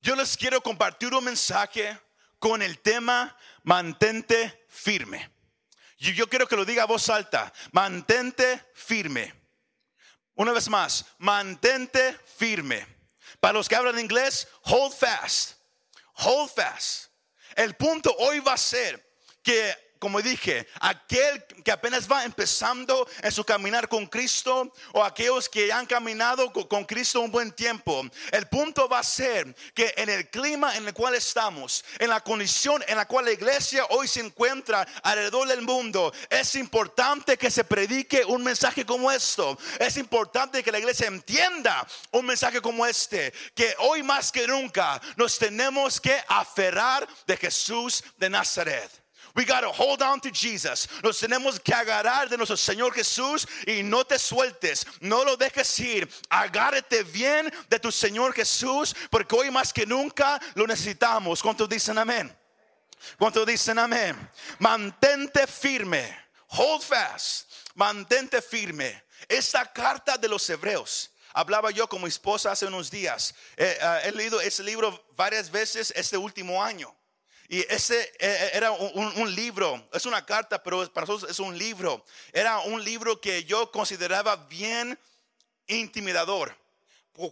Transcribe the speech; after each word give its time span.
Yo 0.00 0.14
les 0.14 0.36
quiero 0.36 0.60
compartir 0.62 1.12
un 1.12 1.24
mensaje 1.24 1.98
con 2.38 2.62
el 2.62 2.78
tema 2.78 3.36
mantente 3.64 4.64
firme. 4.68 5.30
Y 5.98 6.14
yo 6.14 6.28
quiero 6.28 6.46
que 6.46 6.56
lo 6.56 6.64
diga 6.64 6.84
a 6.84 6.86
voz 6.86 7.08
alta, 7.08 7.52
mantente 7.72 8.64
firme. 8.74 9.34
Una 10.34 10.52
vez 10.52 10.68
más, 10.68 11.04
mantente 11.18 12.16
firme. 12.36 12.86
Para 13.40 13.54
los 13.54 13.68
que 13.68 13.74
hablan 13.74 13.98
inglés, 13.98 14.46
hold 14.62 14.94
fast. 14.94 15.54
Hold 16.14 16.50
fast. 16.54 17.06
El 17.56 17.74
punto 17.74 18.14
hoy 18.18 18.38
va 18.38 18.52
a 18.52 18.58
ser 18.58 19.04
que 19.42 19.87
como 19.98 20.22
dije, 20.22 20.66
aquel 20.80 21.44
que 21.64 21.72
apenas 21.72 22.10
va 22.10 22.24
empezando 22.24 23.08
en 23.22 23.32
su 23.32 23.44
caminar 23.44 23.88
con 23.88 24.06
Cristo 24.06 24.72
o 24.92 25.04
aquellos 25.04 25.48
que 25.48 25.72
han 25.72 25.86
caminado 25.86 26.52
con 26.52 26.84
Cristo 26.84 27.20
un 27.20 27.30
buen 27.30 27.52
tiempo, 27.52 28.06
el 28.32 28.46
punto 28.48 28.88
va 28.88 29.00
a 29.00 29.04
ser 29.04 29.54
que 29.74 29.94
en 29.96 30.08
el 30.08 30.28
clima 30.30 30.76
en 30.76 30.86
el 30.86 30.94
cual 30.94 31.14
estamos, 31.14 31.84
en 31.98 32.10
la 32.10 32.20
condición 32.20 32.82
en 32.86 32.96
la 32.96 33.06
cual 33.06 33.24
la 33.24 33.32
iglesia 33.32 33.86
hoy 33.90 34.08
se 34.08 34.20
encuentra 34.20 34.86
alrededor 35.02 35.48
del 35.48 35.62
mundo, 35.62 36.12
es 36.30 36.54
importante 36.54 37.36
que 37.36 37.50
se 37.50 37.64
predique 37.64 38.24
un 38.24 38.42
mensaje 38.42 38.84
como 38.84 39.10
esto. 39.10 39.58
Es 39.78 39.96
importante 39.96 40.62
que 40.62 40.72
la 40.72 40.78
iglesia 40.78 41.06
entienda 41.06 41.86
un 42.12 42.26
mensaje 42.26 42.60
como 42.60 42.86
este, 42.86 43.32
que 43.54 43.74
hoy 43.78 44.02
más 44.02 44.32
que 44.32 44.46
nunca 44.46 45.00
nos 45.16 45.38
tenemos 45.38 46.00
que 46.00 46.16
aferrar 46.28 47.06
de 47.26 47.36
Jesús 47.36 48.04
de 48.16 48.30
Nazaret. 48.30 49.07
We 49.34 49.44
got 49.44 49.60
to 49.60 49.70
hold 49.70 50.02
on 50.02 50.20
to 50.20 50.30
Jesus. 50.30 50.88
Nos 51.02 51.20
tenemos 51.20 51.60
que 51.60 51.72
agarrar 51.72 52.28
de 52.28 52.36
nuestro 52.36 52.56
Señor 52.56 52.92
Jesús 52.92 53.46
y 53.66 53.82
no 53.82 54.04
te 54.04 54.18
sueltes. 54.18 54.86
No 55.00 55.24
lo 55.24 55.36
dejes 55.36 55.78
ir. 55.80 56.08
Agárrate 56.30 57.02
bien 57.04 57.52
de 57.68 57.78
tu 57.78 57.90
Señor 57.92 58.32
Jesús 58.32 58.94
porque 59.10 59.34
hoy 59.34 59.50
más 59.50 59.72
que 59.72 59.86
nunca 59.86 60.40
lo 60.54 60.66
necesitamos. 60.66 61.42
¿Cuántos 61.42 61.68
dicen 61.68 61.98
amén? 61.98 62.34
¿Cuántos 63.18 63.46
dicen 63.46 63.78
amén? 63.78 64.16
Mantente 64.58 65.46
firme. 65.46 66.16
Hold 66.48 66.82
fast. 66.82 67.50
Mantente 67.74 68.42
firme. 68.42 69.04
Esta 69.28 69.64
carta 69.72 70.16
de 70.16 70.28
los 70.28 70.48
hebreos. 70.48 71.10
Hablaba 71.32 71.70
yo 71.70 71.88
con 71.88 72.02
mi 72.02 72.08
esposa 72.08 72.52
hace 72.52 72.66
unos 72.66 72.90
días. 72.90 73.34
Eh, 73.56 73.78
eh, 73.80 74.00
he 74.04 74.12
leído 74.12 74.40
ese 74.40 74.62
libro 74.62 75.06
varias 75.16 75.50
veces 75.50 75.92
este 75.94 76.16
último 76.16 76.62
año. 76.62 76.94
Y 77.50 77.60
ese 77.72 77.98
eh, 77.98 78.10
eh, 78.20 78.50
era 78.52 78.70
un, 78.70 79.34
libro, 79.34 79.88
es 79.94 80.04
una 80.04 80.24
carta, 80.24 80.62
pero 80.62 80.86
para 80.92 81.06
nosotros 81.06 81.30
es 81.30 81.38
un 81.38 81.56
libro. 81.56 82.04
Era 82.30 82.58
un 82.60 82.84
libro 82.84 83.18
que 83.20 83.44
yo 83.44 83.70
consideraba 83.70 84.36
bien 84.36 84.98
intimidador. 85.66 86.54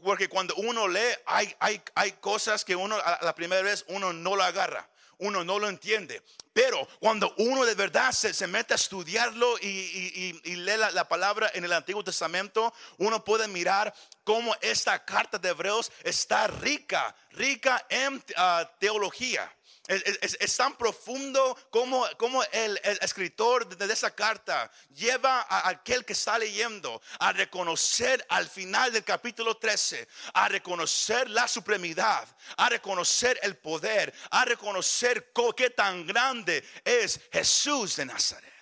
Porque 0.02 0.28
cuando 0.28 0.54
uno 0.56 0.88
lee, 0.88 1.14
hay, 1.26 1.54
hay, 1.60 1.82
hay 1.94 2.12
cosas 2.12 2.64
que 2.64 2.74
uno 2.74 2.96
a 2.96 3.18
la 3.22 3.34
primera 3.34 3.62
vez 3.62 3.84
uno 3.88 4.12
no 4.12 4.34
lo 4.34 4.42
agarra, 4.42 4.88
uno 5.18 5.44
no 5.44 5.58
lo 5.58 5.68
entiende. 5.68 6.22
Pero 6.54 6.88
cuando 6.98 7.34
uno 7.36 7.66
de 7.66 7.74
verdad 7.74 8.10
se, 8.10 8.32
se 8.32 8.46
mete 8.46 8.72
a 8.72 8.76
estudiarlo 8.76 9.58
y, 9.60 10.40
y, 10.42 10.56
lee 10.56 10.78
la, 10.78 11.06
palabra 11.06 11.50
en 11.52 11.66
el 11.66 11.72
Antiguo 11.74 12.02
Testamento, 12.02 12.72
uno 12.96 13.22
puede 13.22 13.46
mirar 13.46 13.94
cómo 14.24 14.56
esta 14.62 15.04
carta 15.04 15.38
de 15.38 15.50
Hebreos 15.50 15.92
está 16.02 16.46
rica, 16.46 17.14
rica 17.32 17.84
en 17.90 18.24
ah, 18.36 18.68
teología. 18.80 19.54
Es, 19.88 20.56
tan 20.56 20.76
profundo 20.76 21.56
como, 21.70 22.04
como 22.18 22.42
el, 22.44 22.76
escritor 23.00 23.68
de, 23.68 23.92
esa 23.92 24.10
carta 24.10 24.70
lleva 24.94 25.42
a 25.42 25.68
aquel 25.68 26.04
que 26.04 26.12
está 26.12 26.38
leyendo 26.38 27.00
a 27.20 27.32
reconocer 27.32 28.24
al 28.28 28.48
final 28.48 28.92
del 28.92 29.04
capítulo 29.04 29.56
13, 29.56 30.08
a 30.34 30.48
reconocer 30.48 31.30
la 31.30 31.46
supremidad, 31.46 32.26
a 32.56 32.68
reconocer 32.68 33.38
el 33.42 33.56
poder, 33.56 34.12
a 34.30 34.44
reconocer 34.44 35.32
qué 35.56 35.70
tan 35.70 36.04
grande 36.06 36.64
es 36.84 37.20
Jesús 37.32 37.96
de 37.96 38.06
Nazaret. 38.06 38.52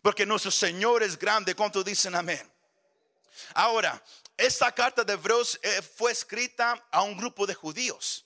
Porque 0.00 0.24
nuestro 0.24 0.52
Señor 0.52 1.02
es 1.02 1.18
grande. 1.18 1.56
¿Cuántos 1.56 1.84
dicen 1.84 2.14
amén? 2.14 2.52
Ahora, 3.54 4.00
esta 4.36 4.70
carta 4.70 5.02
de 5.02 5.14
Hebreos 5.14 5.58
eh, 5.62 5.82
fue 5.82 6.12
escrita 6.12 6.86
a 6.90 7.02
un 7.02 7.16
grupo 7.16 7.46
de 7.46 7.54
judíos. 7.54 8.25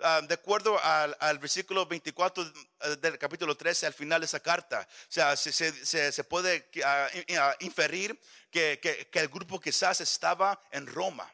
Ah, 0.00 0.20
de 0.22 0.34
acuerdo 0.34 0.78
al, 0.80 1.38
versículo 1.38 1.84
24 1.84 2.44
eh, 2.44 2.96
del 3.00 3.18
capítulo 3.18 3.56
13, 3.56 3.86
al 3.86 3.94
final 3.94 4.20
de 4.20 4.26
esa 4.26 4.38
carta. 4.38 4.86
O 4.88 5.12
sea, 5.12 5.36
se, 5.36 6.24
puede 6.24 6.70
ah, 6.84 7.08
ah, 7.38 7.56
inferir 7.60 8.18
que, 8.50 8.78
que, 8.80 9.18
el 9.18 9.28
grupo 9.28 9.60
quizás 9.60 10.00
estaba 10.00 10.60
en 10.70 10.86
Roma. 10.86 11.32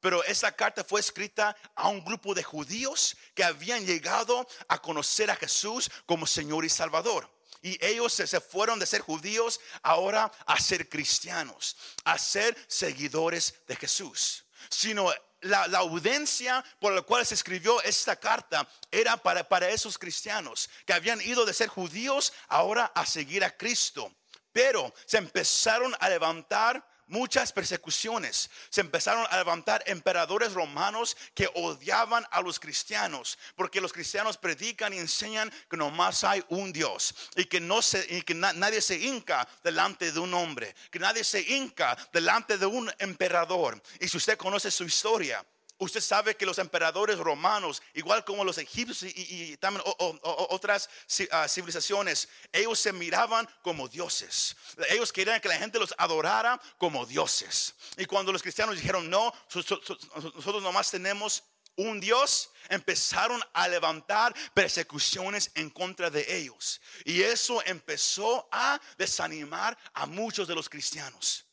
Pero 0.00 0.22
esa 0.24 0.52
carta 0.52 0.84
fue 0.84 1.00
escrita 1.00 1.56
a 1.74 1.88
un 1.88 2.04
grupo 2.04 2.34
de 2.34 2.44
judíos 2.44 3.16
que 3.34 3.42
habían 3.42 3.84
llegado 3.84 4.46
a 4.68 4.80
conocer 4.80 5.30
a 5.30 5.36
Jesús 5.36 5.90
como 6.06 6.26
Señor 6.26 6.64
y 6.64 6.68
Salvador. 6.68 7.28
Y 7.62 7.82
ellos 7.84 8.12
se 8.12 8.40
fueron 8.40 8.78
de 8.78 8.86
ser 8.86 9.00
judíos 9.00 9.58
ahora 9.82 10.30
a 10.46 10.60
ser 10.60 10.88
cristianos, 10.88 11.76
a 12.04 12.18
ser 12.18 12.56
seguidores 12.68 13.54
de 13.66 13.74
Jesús. 13.74 14.44
Sino 14.68 15.10
la, 15.44 15.78
audiencia 15.78 16.64
por 16.78 16.92
la 16.92 17.02
cual 17.02 17.24
se 17.24 17.34
escribió 17.34 17.80
esta 17.82 18.16
carta 18.16 18.68
era 18.90 19.16
para, 19.16 19.48
para 19.48 19.68
esos 19.68 19.98
cristianos 19.98 20.68
que 20.86 20.92
habían 20.92 21.20
ido 21.20 21.44
de 21.44 21.54
ser 21.54 21.68
judíos 21.68 22.32
ahora 22.48 22.86
a 22.94 23.06
seguir 23.06 23.44
a 23.44 23.56
Cristo. 23.56 24.12
Pero 24.52 24.94
se 25.06 25.18
empezaron 25.18 25.94
a 25.98 26.08
levantar 26.08 26.86
muchas 27.06 27.52
persecuciones. 27.52 28.50
Se 28.70 28.80
empezaron 28.80 29.26
a 29.30 29.36
levantar 29.36 29.82
emperadores 29.86 30.52
romanos 30.52 31.16
que 31.34 31.50
odiaban 31.54 32.26
a 32.30 32.40
los 32.40 32.58
cristianos, 32.58 33.38
porque 33.56 33.80
los 33.80 33.92
cristianos 33.92 34.36
predican 34.36 34.92
y 34.92 34.98
enseñan 34.98 35.52
que 35.68 35.76
nomás 35.76 36.24
hay 36.24 36.44
un 36.48 36.72
Dios 36.72 37.14
y 37.36 37.44
que, 37.46 37.60
no 37.60 37.82
se, 37.82 38.06
y 38.08 38.22
que 38.22 38.34
nadie 38.34 38.80
se 38.80 38.96
hinca 38.96 39.48
delante 39.62 40.12
de 40.12 40.20
un 40.20 40.34
hombre, 40.34 40.74
que 40.90 40.98
nadie 40.98 41.24
se 41.24 41.40
hinca 41.40 41.96
delante 42.12 42.58
de 42.58 42.66
un 42.66 42.92
emperador. 42.98 43.82
Y 44.00 44.08
si 44.08 44.16
usted 44.16 44.36
conoce 44.36 44.70
su 44.70 44.84
historia, 44.84 45.44
Usted 45.84 46.00
sabe 46.00 46.34
que 46.34 46.46
los 46.46 46.58
emperadores 46.58 47.18
romanos, 47.18 47.82
igual 47.92 48.24
como 48.24 48.42
los 48.42 48.56
egipcios 48.56 49.02
y, 49.02 49.54
también 49.58 49.84
otras 50.22 50.88
ah, 51.30 51.46
civilizaciones, 51.46 52.26
ellos 52.50 52.78
se 52.78 52.90
miraban 52.90 53.46
como 53.60 53.86
dioses. 53.86 54.56
Ellos 54.88 55.12
querían 55.12 55.42
que 55.42 55.48
la 55.48 55.58
gente 55.58 55.78
los 55.78 55.94
adorara 55.98 56.58
como 56.78 57.04
dioses. 57.04 57.74
Y 57.98 58.06
cuando 58.06 58.32
los 58.32 58.40
cristianos 58.40 58.76
dijeron, 58.76 59.10
no, 59.10 59.30
nosotros 59.54 60.62
nomás 60.62 60.90
tenemos 60.90 61.42
un 61.76 62.00
Dios, 62.00 62.50
empezaron 62.70 63.42
a 63.52 63.68
levantar 63.68 64.34
persecuciones 64.54 65.50
en 65.54 65.68
contra 65.68 66.08
de 66.08 66.24
ellos. 66.34 66.80
Y 67.04 67.20
eso 67.20 67.62
empezó 67.66 68.48
a 68.50 68.80
desanimar 68.96 69.76
a 69.92 70.06
muchos 70.06 70.48
de 70.48 70.54
los 70.54 70.70
cristianos. 70.70 71.44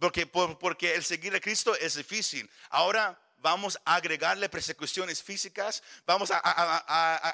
Porque, 0.00 0.26
porque 0.26 0.96
el 0.96 1.04
seguir 1.04 1.36
a 1.36 1.40
Cristo 1.40 1.76
es 1.76 1.94
difícil. 1.94 2.50
Ahora 2.70 3.16
vamos 3.38 3.78
a 3.84 3.96
agregarle 3.96 4.48
persecuciones 4.48 5.22
físicas, 5.22 5.82
vamos 6.06 6.30
a, 6.30 6.38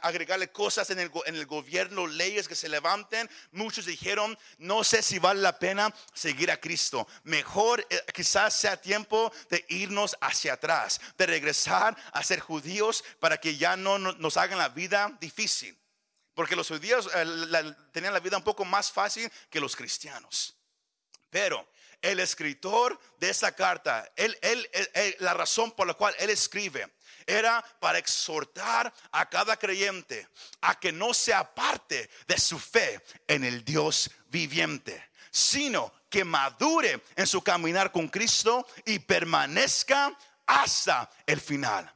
agregarle 0.06 0.50
cosas 0.50 0.90
en 0.90 0.98
el, 0.98 1.46
gobierno, 1.46 2.06
leyes 2.06 2.48
que 2.48 2.54
se 2.54 2.68
levanten. 2.68 3.28
Muchos 3.50 3.86
dijeron, 3.86 4.38
no 4.58 4.84
sé 4.84 5.02
si 5.02 5.18
vale 5.18 5.40
la 5.40 5.58
pena 5.58 5.94
seguir 6.12 6.50
a 6.50 6.60
Cristo. 6.60 7.06
Mejor 7.24 7.86
eh, 7.88 8.04
quizás 8.14 8.54
sea 8.54 8.76
tiempo 8.76 9.32
de 9.48 9.64
irnos 9.68 10.16
hacia 10.20 10.54
atrás, 10.54 11.00
de 11.16 11.26
regresar 11.26 11.96
a 12.12 12.22
ser 12.22 12.40
judíos 12.40 13.04
para 13.20 13.38
que 13.38 13.56
ya 13.56 13.76
no 13.76 13.98
nos 13.98 14.36
hagan 14.36 14.58
la 14.58 14.68
vida 14.68 15.16
difícil. 15.20 15.78
Porque 16.34 16.56
los 16.56 16.68
judíos 16.68 17.10
eh, 17.14 17.74
tenían 17.92 18.14
la 18.14 18.20
vida 18.20 18.36
un 18.36 18.44
poco 18.44 18.64
más 18.64 18.90
fácil 18.90 19.30
que 19.50 19.60
los 19.60 19.76
cristianos. 19.76 20.56
Pero 21.30 21.66
el 22.02 22.20
escritor 22.20 22.98
de 23.18 23.30
esa 23.30 23.54
carta, 23.54 24.12
él, 24.16 24.36
la 25.20 25.34
razón 25.34 25.72
por 25.72 25.86
la 25.86 25.94
cual 25.94 26.14
él 26.18 26.30
escribe 26.30 26.92
era 27.26 27.64
para 27.80 27.98
exhortar 27.98 28.92
a 29.12 29.28
cada 29.28 29.56
creyente 29.56 30.28
a 30.60 30.78
que 30.78 30.92
no 30.92 31.14
se 31.14 31.32
aparte 31.32 32.10
de 32.26 32.38
su 32.38 32.58
fe 32.58 33.00
en 33.28 33.44
el 33.44 33.64
Dios 33.64 34.10
viviente, 34.28 35.10
sino 35.30 35.92
que 36.10 36.24
madure 36.24 37.02
en 37.16 37.26
su 37.26 37.42
caminar 37.42 37.92
con 37.92 38.08
Cristo 38.08 38.66
y 38.84 38.98
permanezca 38.98 40.16
hasta 40.46 41.08
el 41.26 41.40
final. 41.40 41.90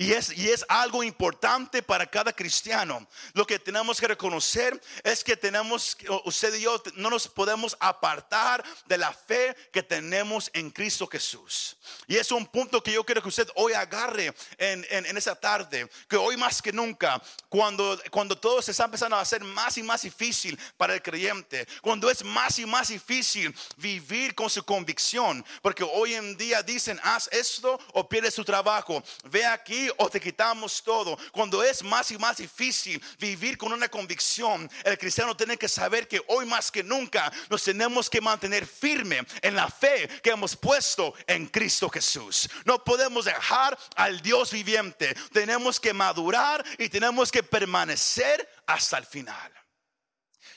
Y 0.00 0.12
es, 0.12 0.30
y 0.38 0.48
es 0.48 0.64
algo 0.68 1.02
importante 1.02 1.82
para 1.82 2.06
cada 2.06 2.32
cristiano. 2.32 3.04
Lo 3.32 3.44
que 3.44 3.58
tenemos 3.58 4.00
que 4.00 4.06
reconocer 4.06 4.80
es 5.02 5.24
que 5.24 5.36
tenemos, 5.36 5.96
usted 6.24 6.54
y 6.54 6.60
yo, 6.60 6.80
no 6.94 7.10
nos 7.10 7.26
podemos 7.26 7.76
apartar 7.80 8.64
de 8.86 8.96
la 8.96 9.12
fe 9.12 9.56
que 9.72 9.82
tenemos 9.82 10.50
en 10.54 10.70
Cristo 10.70 11.08
Jesús. 11.08 11.76
Y 12.06 12.16
es 12.16 12.30
un 12.30 12.46
punto 12.46 12.80
que 12.80 12.92
yo 12.92 13.04
quiero 13.04 13.20
que 13.20 13.28
usted 13.28 13.48
hoy 13.56 13.72
agarre 13.72 14.32
en, 14.56 14.86
en, 14.88 15.16
esa 15.16 15.34
tarde. 15.34 15.90
Que 16.08 16.16
hoy 16.16 16.36
más 16.36 16.62
que 16.62 16.72
nunca, 16.72 17.20
cuando, 17.48 18.00
cuando 18.12 18.38
todo 18.38 18.62
se 18.62 18.70
está 18.70 18.84
empezando 18.84 19.16
a 19.16 19.20
hacer 19.20 19.42
más 19.42 19.78
y 19.78 19.82
más 19.82 20.02
difícil 20.02 20.56
para 20.76 20.94
el 20.94 21.02
creyente, 21.02 21.66
cuando 21.82 22.08
es 22.08 22.22
más 22.22 22.56
y 22.60 22.66
más 22.66 22.86
difícil 22.86 23.52
vivir 23.76 24.36
con 24.36 24.48
su 24.48 24.62
convicción, 24.64 25.44
porque 25.60 25.82
hoy 25.82 26.14
en 26.14 26.36
día 26.36 26.62
dicen, 26.62 27.00
haz 27.02 27.28
esto 27.32 27.80
o 27.94 28.08
pierdes 28.08 28.36
tu 28.36 28.44
trabajo. 28.44 29.02
Ve 29.24 29.44
aquí 29.44 29.87
o 29.96 30.08
te 30.08 30.20
quitamos 30.20 30.82
todo. 30.82 31.18
Cuando 31.32 31.62
es 31.62 31.82
más 31.82 32.10
y 32.10 32.18
más 32.18 32.36
difícil 32.36 33.02
vivir 33.18 33.56
con 33.56 33.72
una 33.72 33.88
convicción, 33.88 34.70
el 34.84 34.98
cristiano 34.98 35.36
tiene 35.36 35.56
que 35.56 35.68
saber 35.68 36.06
que 36.06 36.22
hoy 36.28 36.46
más 36.46 36.70
que 36.70 36.82
nunca 36.82 37.32
nos 37.48 37.64
tenemos 37.64 38.10
que 38.10 38.20
mantener 38.20 38.66
firme 38.66 39.26
en 39.42 39.56
la 39.56 39.68
fe 39.68 40.08
que 40.22 40.30
hemos 40.30 40.56
puesto 40.56 41.14
en 41.26 41.46
Cristo 41.46 41.88
Jesús. 41.88 42.48
No 42.64 42.82
podemos 42.84 43.24
dejar 43.24 43.78
al 43.96 44.20
Dios 44.20 44.52
viviente. 44.52 45.14
Tenemos 45.32 45.80
que 45.80 45.92
madurar 45.92 46.64
y 46.78 46.88
tenemos 46.88 47.30
que 47.30 47.42
permanecer 47.42 48.48
hasta 48.66 48.98
el 48.98 49.06
final. 49.06 49.52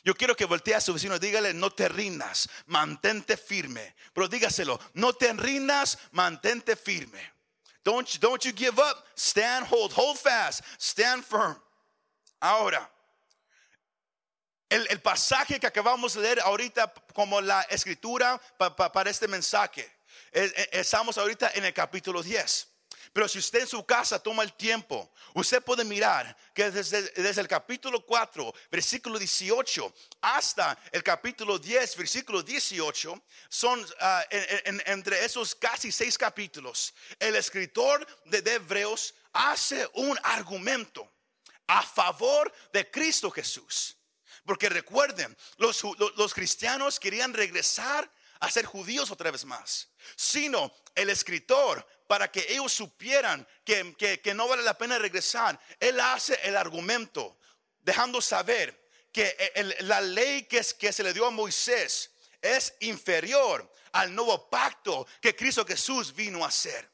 Yo 0.03 0.15
quiero 0.15 0.35
que 0.35 0.45
voltee 0.45 0.73
a 0.73 0.81
su 0.81 0.93
vecino 0.93 1.19
dígale, 1.19 1.53
no 1.53 1.71
te 1.71 1.87
rindas, 1.87 2.49
mantente 2.65 3.37
firme. 3.37 3.95
Pero 4.13 4.27
dígaselo, 4.27 4.79
no 4.93 5.13
te 5.13 5.31
rindas, 5.33 5.99
mantente 6.11 6.75
firme. 6.75 7.33
Don't, 7.83 8.19
don't 8.19 8.45
you 8.45 8.51
give 8.51 8.77
up, 8.79 9.05
stand, 9.15 9.65
hold, 9.65 9.91
hold 9.91 10.17
fast, 10.17 10.63
stand 10.77 11.23
firm. 11.23 11.55
Ahora, 12.39 12.87
el, 14.69 14.87
el 14.89 14.99
pasaje 14.99 15.59
que 15.59 15.67
acabamos 15.67 16.13
de 16.13 16.21
leer 16.21 16.39
ahorita 16.39 16.93
como 17.13 17.41
la 17.41 17.61
escritura 17.69 18.39
para 18.57 19.09
este 19.09 19.27
mensaje, 19.27 19.85
estamos 20.71 21.17
ahorita 21.17 21.51
en 21.55 21.65
el 21.65 21.73
capítulo 21.73 22.21
10. 22.21 22.70
Pero 23.13 23.27
si 23.27 23.39
usted 23.39 23.61
en 23.61 23.67
su 23.67 23.85
casa 23.85 24.19
toma 24.19 24.43
el 24.43 24.53
tiempo, 24.53 25.11
usted 25.33 25.61
puede 25.61 25.83
mirar 25.83 26.35
que 26.53 26.71
desde, 26.71 27.41
el 27.41 27.47
capítulo 27.47 28.05
4, 28.05 28.53
versículo 28.71 29.19
18, 29.19 29.93
hasta 30.21 30.77
el 30.93 31.03
capítulo 31.03 31.59
10, 31.59 31.97
versículo 31.97 32.41
18, 32.41 33.21
son 33.49 33.85
ah, 33.99 34.23
entre 34.85 35.25
esos 35.25 35.53
casi 35.55 35.91
seis 35.91 36.17
capítulos, 36.17 36.93
el 37.19 37.35
escritor 37.35 38.07
de 38.25 38.53
Hebreos 38.53 39.13
hace 39.33 39.89
un 39.95 40.17
argumento 40.23 41.11
a 41.67 41.81
favor 41.81 42.51
de 42.71 42.89
Cristo 42.89 43.29
Jesús. 43.29 43.97
Porque 44.45 44.69
recuerden, 44.69 45.37
los, 45.57 45.83
los 46.15 46.33
cristianos 46.33 46.99
querían 46.99 47.33
regresar 47.33 48.09
a 48.39 48.49
ser 48.49 48.65
judíos 48.65 49.11
otra 49.11 49.31
vez 49.31 49.45
más, 49.45 49.89
sino 50.15 50.73
el 50.95 51.09
escritor 51.09 51.85
para 52.11 52.29
que 52.29 52.45
ellos 52.49 52.73
supieran 52.73 53.47
que, 53.63 54.33
no 54.35 54.45
vale 54.45 54.63
la 54.63 54.77
pena 54.77 54.99
regresar. 54.99 55.57
Él 55.79 55.97
hace 55.97 56.37
el 56.43 56.57
argumento, 56.57 57.39
dejando 57.79 58.19
saber 58.19 58.89
que 59.13 59.77
la 59.79 60.01
ley 60.01 60.43
que, 60.43 60.61
que 60.77 60.91
se 60.91 61.03
le 61.03 61.13
dio 61.13 61.25
a 61.25 61.31
Moisés 61.31 62.11
es 62.41 62.73
inferior 62.81 63.73
al 63.93 64.13
nuevo 64.13 64.49
pacto 64.49 65.07
que 65.21 65.33
Cristo 65.33 65.65
Jesús 65.65 66.13
vino 66.13 66.43
a 66.43 66.49
hacer 66.49 66.91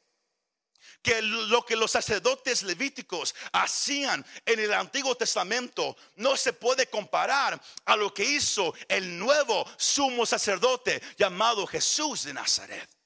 que 1.02 1.20
lo 1.20 1.66
que 1.66 1.74
los 1.74 1.90
sacerdotes 1.90 2.62
levíticos 2.62 3.34
hacían 3.50 4.24
en 4.46 4.60
el 4.60 4.72
Antiguo 4.72 5.16
Testamento 5.16 5.96
no 6.14 6.36
se 6.36 6.52
puede 6.52 6.86
comparar 6.86 7.60
a 7.86 7.96
lo 7.96 8.14
que 8.14 8.22
hizo 8.22 8.72
el 8.86 9.18
nuevo 9.18 9.68
sumo 9.76 10.24
sacerdote 10.24 11.02
llamado 11.16 11.66
Jesús 11.66 12.22
de 12.22 12.34
Nazaret. 12.34 12.97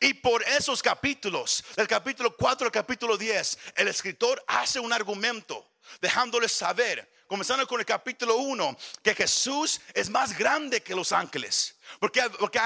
Y 0.00 0.14
por 0.14 0.42
esos 0.42 0.82
capítulos, 0.82 1.64
del 1.76 1.88
capítulo 1.88 2.36
4 2.36 2.66
al 2.66 2.72
capítulo 2.72 3.16
10, 3.16 3.58
el 3.76 3.88
escritor 3.88 4.42
hace 4.46 4.80
un 4.80 4.92
argumento, 4.92 5.66
dejándoles 6.00 6.52
saber, 6.52 7.10
comenzando 7.26 7.66
con 7.66 7.80
el 7.80 7.86
capítulo 7.86 8.36
1, 8.36 8.76
que 9.02 9.14
Jesús 9.14 9.80
es 9.94 10.10
más 10.10 10.36
grande 10.36 10.82
que 10.82 10.94
los 10.94 11.12
ángeles 11.12 11.77
porque, 12.00 12.20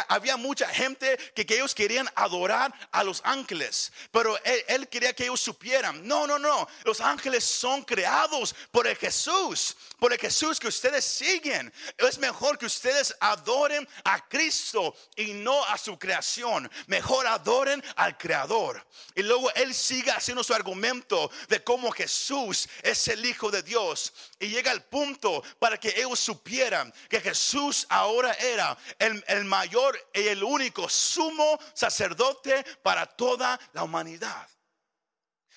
había 0.08 0.36
mucha 0.36 0.69
gente 0.69 1.16
que, 1.34 1.46
ellos 1.52 1.74
querían 1.74 2.08
adorar 2.14 2.72
a 2.90 3.04
los 3.04 3.20
ángeles. 3.24 3.92
Pero 4.10 4.38
él, 4.44 4.88
quería 4.88 5.12
que 5.12 5.24
ellos 5.24 5.40
supieran. 5.40 6.06
No, 6.06 6.26
no, 6.26 6.38
no. 6.38 6.66
Los 6.84 7.00
ángeles 7.00 7.44
son 7.44 7.82
creados 7.82 8.54
por 8.70 8.86
el 8.86 8.96
Jesús. 8.96 9.76
Por 9.98 10.12
el 10.12 10.19
Jesús 10.19 10.58
que 10.58 10.69
ustedes 10.69 11.04
siguen. 11.04 11.72
Es 11.98 12.19
mejor 12.19 12.58
que 12.58 12.66
ustedes 12.66 13.14
adoren 13.20 13.86
a 14.04 14.26
Cristo 14.28 14.94
y 15.16 15.32
no 15.34 15.64
a 15.66 15.76
su 15.76 15.98
creación. 15.98 16.70
Mejor 16.86 17.26
adoren 17.26 17.82
al 17.96 18.16
Creador. 18.16 18.84
Y 19.14 19.22
luego 19.22 19.50
él 19.54 19.74
sigue 19.74 20.10
haciendo 20.10 20.42
su 20.42 20.54
argumento 20.54 21.30
de 21.48 21.62
cómo 21.62 21.90
Jesús 21.90 22.69
es 22.82 23.08
el 23.08 23.24
Hijo 23.26 23.50
de 23.50 23.62
Dios. 23.62 24.12
Y 24.38 24.48
llega 24.48 24.70
al 24.70 24.84
punto 24.84 25.42
para 25.58 25.78
que 25.78 25.94
ellos 25.96 26.19
supieran 26.19 26.92
que 27.08 27.20
Jesús 27.20 27.86
ahora 27.88 28.32
era 28.34 28.76
el 28.98 29.11
el, 29.26 29.44
mayor 29.44 29.98
y 30.14 30.28
el 30.28 30.42
único 30.42 30.88
sumo 30.88 31.58
sacerdote 31.74 32.64
para 32.82 33.06
toda 33.06 33.58
la 33.72 33.82
humanidad. 33.82 34.48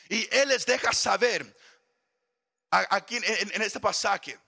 Y 0.09 0.27
Él 0.35 0.49
les 0.49 0.65
deja 0.65 0.93
saber 0.93 1.55
aquí 2.69 3.17
en, 3.17 3.61
este 3.61 3.79
pasaje 3.79 4.39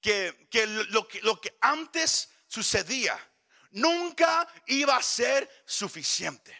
que, 0.00 0.34
lo 0.90 1.06
que 1.08 1.20
lo 1.22 1.40
que 1.40 1.56
antes 1.60 2.28
sucedía 2.46 3.18
nunca 3.70 4.46
iba 4.66 4.96
a 4.96 5.02
ser 5.02 5.48
suficiente. 5.64 6.59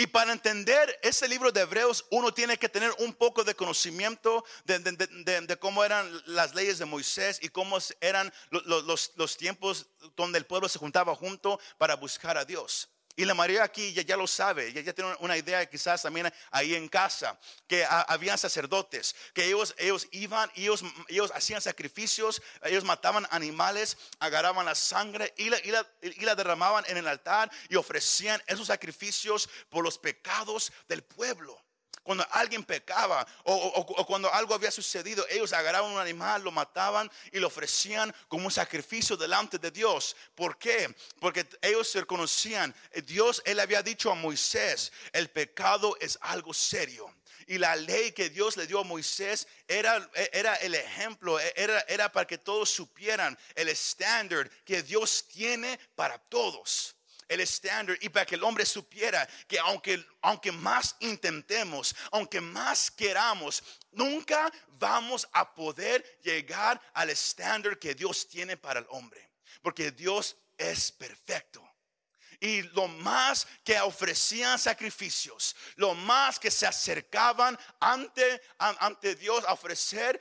Y 0.00 0.06
para 0.06 0.32
entender 0.32 0.98
ese 1.02 1.28
libro 1.28 1.52
de 1.52 1.60
Hebreos, 1.60 2.06
uno 2.10 2.32
tiene 2.32 2.56
que 2.56 2.70
tener 2.70 2.90
un 3.00 3.12
poco 3.12 3.44
de 3.44 3.54
conocimiento 3.54 4.46
de, 4.64 5.58
cómo 5.60 5.84
eran 5.84 6.10
las 6.24 6.54
leyes 6.54 6.78
de 6.78 6.86
Moisés 6.86 7.38
y 7.42 7.50
cómo 7.50 7.76
eran 8.00 8.32
los, 8.50 9.12
los 9.14 9.36
tiempos 9.36 9.88
donde 10.16 10.38
el 10.38 10.46
pueblo 10.46 10.70
se 10.70 10.78
juntaba 10.78 11.14
junto 11.14 11.60
para 11.76 11.96
buscar 11.96 12.38
a 12.38 12.46
Dios. 12.46 12.88
Y 13.16 13.24
la 13.24 13.34
mayoría 13.34 13.64
aquí 13.64 13.92
ya, 13.92 14.02
ya 14.02 14.16
lo 14.16 14.26
sabe, 14.26 14.72
ya, 14.72 14.80
ya, 14.80 14.92
tiene 14.92 15.14
una 15.18 15.36
idea 15.36 15.68
quizás 15.68 16.02
también 16.02 16.32
ahí 16.50 16.74
en 16.74 16.88
casa, 16.88 17.38
que 17.66 17.84
habían 17.84 18.38
sacerdotes, 18.38 19.14
que 19.34 19.44
ellos, 19.44 19.74
ellos 19.78 20.08
iban, 20.12 20.50
ellos, 20.54 20.82
ellos 21.08 21.32
hacían 21.34 21.60
sacrificios, 21.60 22.40
ellos 22.62 22.84
mataban 22.84 23.26
animales, 23.30 23.98
agarraban 24.20 24.64
la 24.64 24.74
sangre 24.74 25.34
y 25.36 25.50
la, 25.50 25.58
y, 25.64 25.70
la, 25.70 25.86
y 26.02 26.24
la 26.24 26.34
derramaban 26.34 26.84
en 26.86 26.96
el 26.96 27.08
altar 27.08 27.50
y 27.68 27.76
ofrecían 27.76 28.40
esos 28.46 28.68
sacrificios 28.68 29.48
por 29.68 29.84
los 29.84 29.98
pecados 29.98 30.72
del 30.88 31.02
pueblo. 31.02 31.60
Cuando 32.10 32.26
alguien 32.32 32.64
pecaba 32.64 33.24
o, 33.44 34.04
cuando 34.04 34.34
algo 34.34 34.52
había 34.52 34.72
sucedido, 34.72 35.24
ellos 35.30 35.52
agarraban 35.52 35.92
un 35.92 36.00
animal, 36.00 36.42
lo 36.42 36.50
mataban 36.50 37.08
y 37.30 37.38
lo 37.38 37.46
ofrecían 37.46 38.12
como 38.26 38.46
un 38.46 38.50
sacrificio 38.50 39.16
delante 39.16 39.60
de 39.60 39.70
Dios. 39.70 40.16
¿Por 40.34 40.58
qué? 40.58 40.92
Porque 41.20 41.46
ellos 41.62 41.88
se 41.88 42.00
reconocían, 42.00 42.74
Dios, 43.04 43.40
Él 43.44 43.60
había 43.60 43.80
dicho 43.80 44.10
a 44.10 44.16
Moisés, 44.16 44.90
el 45.12 45.30
pecado 45.30 45.96
es 46.00 46.18
algo 46.22 46.52
serio. 46.52 47.14
Y 47.46 47.58
la 47.58 47.76
ley 47.76 48.10
que 48.10 48.28
Dios 48.28 48.56
le 48.56 48.66
dio 48.66 48.80
a 48.80 48.84
Moisés 48.84 49.46
era, 49.68 50.10
era 50.32 50.56
el 50.56 50.74
ejemplo, 50.74 51.38
era, 51.38 51.78
era 51.82 52.10
para 52.10 52.26
que 52.26 52.38
todos 52.38 52.70
supieran 52.70 53.38
el 53.54 53.68
estándar 53.68 54.50
que 54.64 54.82
Dios 54.82 55.28
tiene 55.28 55.78
para 55.94 56.18
todos 56.18 56.96
el 57.30 57.40
estándar 57.40 57.96
y 58.00 58.08
para 58.08 58.26
que 58.26 58.34
el 58.34 58.42
hombre 58.42 58.66
supiera 58.66 59.26
que 59.46 59.58
aunque, 59.60 60.04
aunque 60.20 60.50
más 60.50 60.96
intentemos, 60.98 61.94
aunque 62.10 62.40
más 62.40 62.90
queramos, 62.90 63.62
nunca 63.92 64.52
vamos 64.80 65.28
a 65.32 65.54
poder 65.54 66.04
llegar 66.24 66.80
al 66.92 67.08
estándar 67.08 67.78
que 67.78 67.94
Dios 67.94 68.28
tiene 68.28 68.56
para 68.56 68.80
el 68.80 68.86
hombre. 68.90 69.30
Porque 69.62 69.92
Dios 69.92 70.36
es 70.58 70.90
perfecto. 70.90 71.64
Y 72.40 72.62
lo 72.62 72.88
más 72.88 73.46
que 73.62 73.78
ofrecían 73.80 74.58
sacrificios, 74.58 75.54
lo 75.76 75.94
más 75.94 76.40
que 76.40 76.50
se 76.50 76.66
acercaban 76.66 77.56
ante, 77.78 78.42
ante 78.58 79.14
Dios 79.14 79.44
a 79.44 79.52
ofrecer, 79.52 80.18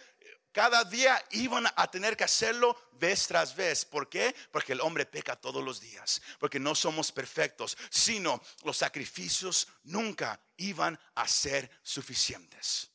cada 0.59 0.83
día 0.83 1.23
iban 1.31 1.65
a 1.73 1.89
tener 1.89 2.17
que 2.17 2.25
hacerlo 2.25 2.75
vez 2.99 3.27
tras 3.27 3.55
vez. 3.55 3.85
¿Por 3.85 4.09
qué? 4.09 4.35
Porque 4.51 4.73
el 4.73 4.81
hombre 4.81 5.05
peca 5.05 5.37
todos 5.37 5.63
los 5.63 5.79
días. 5.79 6.21
Porque 6.37 6.59
no 6.59 6.75
somos 6.75 7.13
perfectos, 7.13 7.77
sino 7.89 8.41
los 8.65 8.75
sacrificios 8.75 9.69
nunca 9.83 10.37
iban 10.57 10.99
a 11.15 11.25
ser 11.29 11.71
suficientes. 11.81 12.89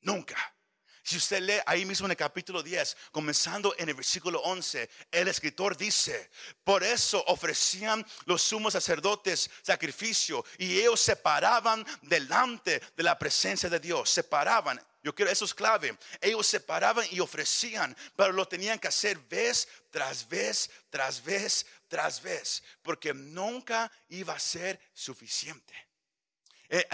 Nunca. 0.00 0.55
Si 1.06 1.18
usted 1.18 1.40
lee 1.40 1.60
ahí 1.66 1.84
mismo 1.84 2.06
en 2.08 2.10
el 2.10 2.16
capítulo 2.16 2.64
10, 2.64 2.96
comenzando 3.12 3.76
en 3.78 3.88
el 3.88 3.94
versículo 3.94 4.40
11, 4.40 4.90
el 5.12 5.28
escritor 5.28 5.76
dice, 5.76 6.30
por 6.64 6.82
eso 6.82 7.22
ofrecían 7.28 8.04
los 8.24 8.42
sumos 8.42 8.72
sacerdotes 8.72 9.48
sacrificio 9.62 10.44
y 10.58 10.80
ellos 10.80 11.00
se 11.00 11.14
paraban 11.14 11.86
delante 12.02 12.82
de 12.96 13.02
la 13.04 13.16
presencia 13.16 13.70
de 13.70 13.78
Dios, 13.78 14.10
se 14.10 14.24
paraban. 14.24 14.84
Yo 15.00 15.14
quiero, 15.14 15.30
eso 15.30 15.44
es 15.44 15.54
clave. 15.54 15.96
Ellos 16.20 16.44
se 16.44 16.58
paraban 16.58 17.06
y 17.12 17.20
ofrecían, 17.20 17.96
pero 18.16 18.32
lo 18.32 18.48
tenían 18.48 18.80
que 18.80 18.88
hacer 18.88 19.16
vez 19.16 19.68
tras 19.92 20.28
vez, 20.28 20.68
tras 20.90 21.22
vez, 21.22 21.66
tras 21.86 22.20
vez, 22.20 22.64
porque 22.82 23.14
nunca 23.14 23.92
iba 24.08 24.34
a 24.34 24.40
ser 24.40 24.80
suficiente. 24.92 25.86
Eh, 26.68 26.84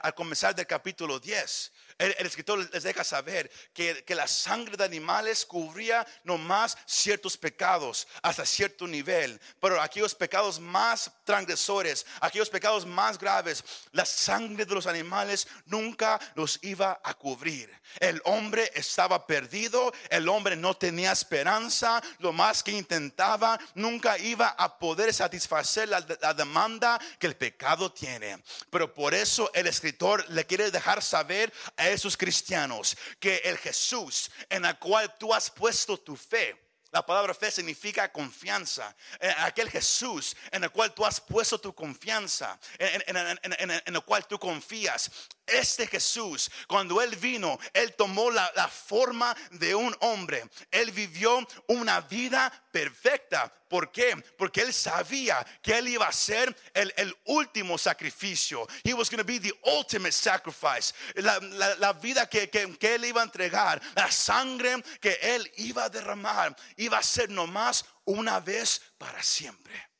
al 0.00 0.14
comenzar 0.14 0.54
del 0.54 0.66
capítulo 0.66 1.20
10, 1.20 1.72
El, 1.98 2.26
escritor 2.26 2.58
les 2.72 2.82
deja 2.82 3.04
saber 3.04 3.50
que, 3.72 4.04
que, 4.04 4.14
la 4.14 4.28
sangre 4.28 4.76
de 4.76 4.84
animales 4.84 5.46
cubría 5.46 6.06
nomás 6.24 6.76
ciertos 6.84 7.38
pecados 7.38 8.06
hasta 8.20 8.44
cierto 8.44 8.86
nivel, 8.86 9.40
pero 9.60 9.80
aquellos 9.80 10.14
pecados 10.14 10.60
más 10.60 11.10
transgresores, 11.24 12.04
aquellos 12.20 12.50
pecados 12.50 12.84
más 12.84 13.18
graves, 13.18 13.64
la 13.92 14.04
sangre 14.04 14.66
de 14.66 14.74
los 14.74 14.86
animales 14.86 15.48
nunca 15.64 16.20
los 16.34 16.58
iba 16.62 17.00
a 17.02 17.14
cubrir. 17.14 17.72
El 17.98 18.20
hombre 18.24 18.70
estaba 18.74 19.26
perdido, 19.26 19.90
el 20.10 20.28
hombre 20.28 20.54
no 20.54 20.76
tenía 20.76 21.12
esperanza, 21.12 22.02
lo 22.18 22.32
más 22.32 22.62
que 22.62 22.72
intentaba 22.72 23.58
nunca 23.74 24.18
iba 24.18 24.48
a 24.48 24.78
poder 24.78 25.14
satisfacer 25.14 25.88
la, 25.88 26.04
la 26.20 26.34
demanda 26.34 27.00
que 27.18 27.26
el 27.26 27.36
pecado 27.36 27.90
tiene. 27.90 28.42
Pero 28.70 28.92
por 28.92 29.14
eso 29.14 29.50
el 29.54 29.66
escritor 29.66 30.28
le 30.28 30.44
quiere 30.44 30.70
dejar 30.70 31.02
saber 31.02 31.52
esos 31.90 32.16
cristianos 32.16 32.96
que 33.18 33.36
el 33.44 33.58
Jesús 33.58 34.30
en 34.48 34.64
el 34.64 34.78
cual 34.78 35.16
tú 35.18 35.32
has 35.32 35.50
puesto 35.50 35.98
tu 35.98 36.16
fe, 36.16 36.66
la 36.92 37.04
palabra 37.04 37.34
fe 37.34 37.50
significa 37.50 38.10
confianza. 38.10 38.94
Eh, 39.20 39.34
aquel 39.38 39.68
Jesús 39.68 40.34
en 40.50 40.64
el 40.64 40.70
cual 40.70 40.94
tú 40.94 41.04
has 41.04 41.20
puesto 41.20 41.58
tu 41.58 41.74
confianza, 41.74 42.58
en, 42.78 43.94
el 43.94 44.02
cual 44.02 44.26
tú 44.26 44.38
confías. 44.38 45.10
Este 45.46 45.86
Jesús, 45.86 46.50
cuando 46.66 47.00
Él 47.00 47.14
vino, 47.16 47.58
Él 47.72 47.94
tomó 47.94 48.30
la, 48.30 48.68
forma 48.68 49.36
de 49.52 49.74
un 49.74 49.94
hombre. 50.00 50.44
Él 50.70 50.90
vivió 50.90 51.46
una 51.68 52.00
vida 52.00 52.52
perfecta. 52.72 53.52
¿Por 53.68 53.90
qué? 53.90 54.16
Porque 54.36 54.62
Él 54.62 54.72
sabía 54.72 55.44
que 55.62 55.78
Él 55.78 55.88
iba 55.88 56.06
a 56.06 56.12
ser 56.12 56.54
el, 56.74 57.16
último 57.26 57.78
sacrificio. 57.78 58.66
He 58.84 58.94
was 58.94 59.08
going 59.08 59.18
to 59.18 59.24
be 59.24 59.38
the 59.38 59.52
ultimate 59.64 60.12
sacrifice. 60.12 60.92
La, 61.16 61.92
vida 61.92 62.28
que, 62.28 62.48
que, 62.48 62.76
que 62.76 62.94
Él 62.94 63.04
iba 63.04 63.20
a 63.20 63.24
entregar, 63.24 63.80
la 63.94 64.10
sangre 64.10 64.82
que 65.00 65.18
Él 65.22 65.50
iba 65.56 65.84
a 65.84 65.88
derramar, 65.88 66.56
iba 66.76 66.98
a 66.98 67.02
ser 67.02 67.30
nomás 67.30 67.84
una 68.04 68.40
vez 68.40 68.80
para 68.98 69.22
siempre. 69.22 69.95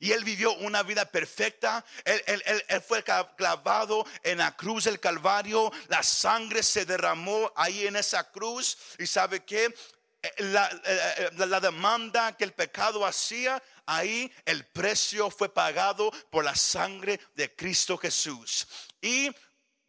Y 0.00 0.12
él 0.12 0.24
vivió 0.24 0.52
una 0.54 0.82
vida 0.82 1.04
perfecta. 1.04 1.84
Él, 2.04 2.82
fue 2.86 3.02
clavado 3.02 4.06
en 4.22 4.38
la 4.38 4.56
cruz 4.56 4.84
del 4.84 5.00
Calvario. 5.00 5.72
La 5.88 6.02
sangre 6.02 6.62
se 6.62 6.84
derramó 6.84 7.52
ahí 7.56 7.86
en 7.86 7.96
esa 7.96 8.30
cruz. 8.30 8.76
Y 8.98 9.06
sabe 9.06 9.44
que 9.44 9.74
eh, 10.22 10.32
la, 10.38 10.68
eh, 10.84 11.30
eh, 11.38 11.46
la, 11.46 11.60
demanda 11.60 12.36
que 12.36 12.44
el 12.44 12.52
pecado 12.52 13.04
hacía, 13.04 13.62
ahí 13.84 14.32
el 14.44 14.64
precio 14.66 15.30
fue 15.30 15.52
pagado 15.52 16.10
por 16.30 16.44
la 16.44 16.54
sangre 16.54 17.20
de 17.34 17.54
Cristo 17.54 17.96
Jesús. 17.96 18.66
Y 19.00 19.30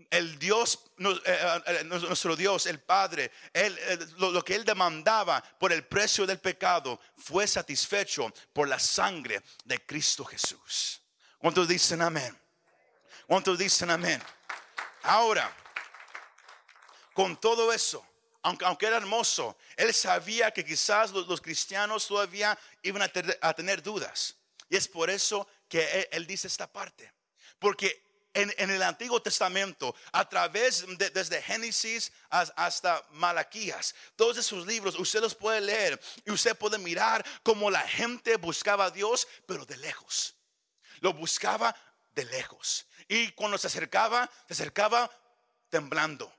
el 0.09 0.37
Dios, 0.37 0.79
eh, 0.99 1.19
eh, 1.25 1.61
eh, 1.65 1.83
nuestro 1.83 2.35
Dios, 2.35 2.65
el 2.67 2.79
Padre, 2.79 3.31
lo, 4.17 4.43
que 4.43 4.55
Él 4.55 4.63
demandaba 4.63 5.41
por 5.41 5.73
el 5.73 5.85
precio 5.85 6.25
del 6.25 6.39
pecado 6.39 6.99
fue 7.17 7.47
satisfecho 7.47 8.31
por 8.53 8.67
la 8.67 8.79
sangre 8.79 9.41
de 9.65 9.85
Cristo 9.85 10.23
Jesús. 10.23 11.01
¿Cuántos 11.37 11.67
dicen 11.67 12.01
amén? 12.01 12.37
¿Cuántos 13.25 13.57
dicen 13.57 13.89
amén? 13.89 14.21
Ahora, 15.03 15.53
con 17.13 17.39
todo 17.39 17.73
eso, 17.73 18.05
aunque, 18.43 18.65
aunque 18.65 18.85
era 18.85 18.97
hermoso, 18.97 19.57
Él 19.75 19.93
sabía 19.93 20.51
que 20.51 20.63
quizás 20.63 21.11
los, 21.11 21.41
cristianos 21.41 22.07
todavía 22.07 22.57
iban 22.83 23.01
a, 23.01 23.53
tener 23.53 23.81
dudas. 23.81 24.35
Y 24.69 24.77
es 24.77 24.87
por 24.87 25.09
eso 25.09 25.47
que 25.67 26.07
él 26.11 26.27
dice 26.27 26.47
esta 26.47 26.67
parte. 26.67 27.13
Porque 27.57 28.06
en, 28.41 28.69
el 28.69 28.83
Antiguo 28.83 29.21
Testamento, 29.21 29.95
a 30.11 30.27
través 30.29 30.85
de, 30.97 31.09
desde 31.09 31.41
Génesis 31.41 32.11
hasta 32.29 33.03
Malaquías, 33.11 33.95
todos 34.15 34.37
esos 34.37 34.65
libros 34.67 34.97
usted 34.99 35.21
los 35.21 35.33
puede 35.33 35.61
leer 35.61 35.99
y 36.23 36.31
usted 36.31 36.55
puede 36.55 36.77
mirar 36.77 37.25
cómo 37.43 37.71
la 37.71 37.81
gente 37.81 38.35
buscaba 38.37 38.85
a 38.85 38.91
Dios, 38.91 39.27
pero 39.45 39.65
de 39.65 39.77
lejos. 39.77 40.35
Lo 40.99 41.13
buscaba 41.13 41.75
de 42.13 42.25
lejos. 42.25 42.85
Y 43.07 43.31
cuando 43.31 43.57
se 43.57 43.67
acercaba, 43.67 44.29
se 44.47 44.53
acercaba 44.53 45.09
temblando, 45.69 46.31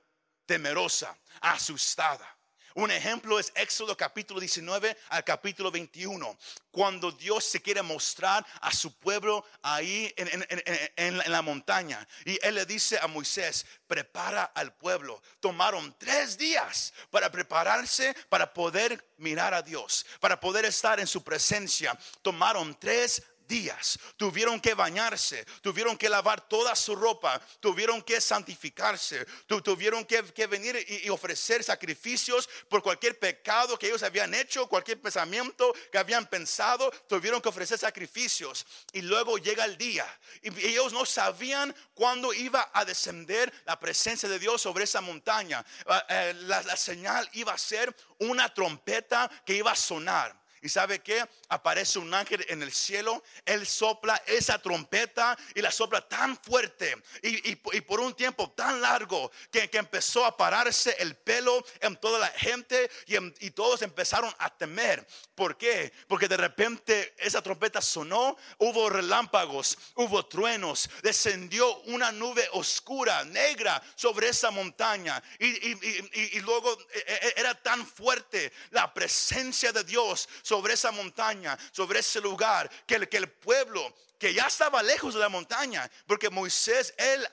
temerosa, 0.45 1.17
asustada. 1.41 2.38
Un 2.79 2.91
ejemplo 2.91 3.37
es 3.37 3.51
Éxodo 3.55 3.97
capítulo 3.97 4.39
19 4.39 4.95
al 5.09 5.25
capítulo 5.25 5.69
21, 5.69 6.37
cuando 6.71 7.11
Dios 7.11 7.43
se 7.43 7.61
quiere 7.61 7.81
mostrar 7.81 8.45
a 8.61 8.71
su 8.71 8.97
pueblo 8.97 9.43
ahí 9.61 10.13
en, 10.15 11.17
la 11.29 11.41
montaña. 11.41 12.07
Y 12.23 12.39
Él 12.41 12.55
le 12.55 12.65
dice 12.65 12.97
a 12.97 13.07
Moisés, 13.07 13.65
prepara 13.85 14.45
al 14.55 14.73
pueblo. 14.77 15.21
Tomaron 15.41 15.93
tres 15.99 16.37
días 16.37 16.93
para 17.09 17.29
prepararse, 17.29 18.15
para 18.29 18.53
poder 18.53 19.13
mirar 19.17 19.53
a 19.53 19.61
Dios, 19.61 20.05
para 20.21 20.39
poder 20.39 20.63
estar 20.63 21.01
en 21.01 21.07
su 21.07 21.21
presencia. 21.21 21.99
Tomaron 22.21 22.79
tres 22.79 23.21
días. 23.49 23.99
Tuvieron 24.15 24.61
que 24.61 24.73
bañarse, 24.73 25.43
tuvieron 25.61 25.97
que 25.97 26.07
lavar 26.07 26.47
toda 26.47 26.75
su 26.75 26.95
ropa, 26.95 27.41
tuvieron 27.59 28.01
que 28.01 28.21
santificarse, 28.21 29.25
tuvieron 29.47 30.05
que, 30.05 30.21
venir 30.47 30.77
y, 30.87 31.09
ofrecer 31.09 31.63
sacrificios 31.63 32.47
por 32.69 32.81
cualquier 32.81 33.19
pecado 33.19 33.77
que 33.77 33.87
ellos 33.87 34.03
habían 34.03 34.33
hecho, 34.33 34.67
cualquier 34.67 35.01
pensamiento 35.01 35.73
que 35.91 35.97
habían 35.97 36.27
pensado, 36.27 36.89
tuvieron 37.09 37.41
que 37.41 37.49
ofrecer 37.49 37.77
sacrificios. 37.77 38.65
Y 38.93 39.01
luego 39.01 39.37
llega 39.37 39.65
el 39.65 39.77
día. 39.77 40.05
Y 40.41 40.49
ellos 40.67 40.93
no 40.93 41.05
sabían 41.05 41.75
cuándo 41.93 42.31
iba 42.33 42.69
a 42.71 42.85
descender 42.85 43.51
la 43.65 43.79
presencia 43.79 44.29
de 44.29 44.39
Dios 44.39 44.61
sobre 44.61 44.83
esa 44.83 45.01
montaña. 45.01 45.65
Ah, 45.87 46.05
eh, 46.07 46.33
la 46.45 46.77
señal 46.77 47.27
iba 47.33 47.51
a 47.51 47.57
ser 47.57 47.93
una 48.19 48.53
trompeta 48.53 49.29
que 49.43 49.55
iba 49.55 49.71
a 49.71 49.75
sonar. 49.75 50.38
¿Y 50.61 50.69
sabe 50.69 50.99
que 50.99 51.25
Aparece 51.51 51.97
un 51.97 52.13
ángel 52.13 52.45
en 52.49 52.61
el 52.61 52.71
cielo, 52.71 53.23
él 53.43 53.65
sopla 53.65 54.21
esa 54.27 54.61
trompeta 54.61 55.35
y 55.55 55.61
la 55.61 55.71
sopla 55.71 56.07
tan 56.07 56.37
fuerte 56.37 56.95
y, 57.23 57.55
por 57.55 57.99
un 57.99 58.13
tiempo 58.13 58.51
tan 58.51 58.79
largo 58.79 59.31
que, 59.51 59.67
empezó 59.73 60.25
a 60.25 60.37
pararse 60.37 60.95
el 60.99 61.15
pelo 61.15 61.65
en 61.79 61.95
toda 61.97 62.19
la 62.19 62.27
gente 62.27 62.91
y, 63.07 63.49
todos 63.49 63.81
empezaron 63.81 64.31
a 64.37 64.55
temer. 64.55 65.07
¿Por 65.33 65.57
qué? 65.57 65.91
Porque 66.07 66.27
de 66.27 66.37
repente 66.37 67.15
esa 67.17 67.41
trompeta 67.41 67.81
sonó, 67.81 68.37
hubo 68.59 68.89
relámpagos, 68.89 69.75
hubo 69.95 70.27
truenos, 70.27 70.87
descendió 71.01 71.79
una 71.85 72.11
nube 72.11 72.47
oscura, 72.51 73.23
negra 73.23 73.81
sobre 73.95 74.29
esa 74.29 74.51
montaña 74.51 75.21
y, 75.39 76.39
luego 76.41 76.77
eh, 76.93 77.03
eh, 77.07 77.33
era 77.37 77.55
tan 77.55 77.87
fuerte 77.87 78.51
la 78.69 78.93
presencia 78.93 79.71
de 79.71 79.83
Dios 79.83 80.29
sobre 80.49 80.73
esa 80.73 80.91
montaña, 80.91 81.55
sobre 81.71 81.99
ese 81.99 82.19
lugar, 82.19 82.67
que 82.87 82.95
el, 82.95 83.07
que 83.07 83.17
el 83.17 83.29
pueblo 83.29 83.93
que 84.17 84.33
ya 84.33 84.47
estaba 84.47 84.81
lejos 84.81 85.13
de 85.13 85.19
la 85.19 85.29
montaña, 85.29 85.89
porque 86.07 86.29
Moisés, 86.29 86.93
él 86.97 87.25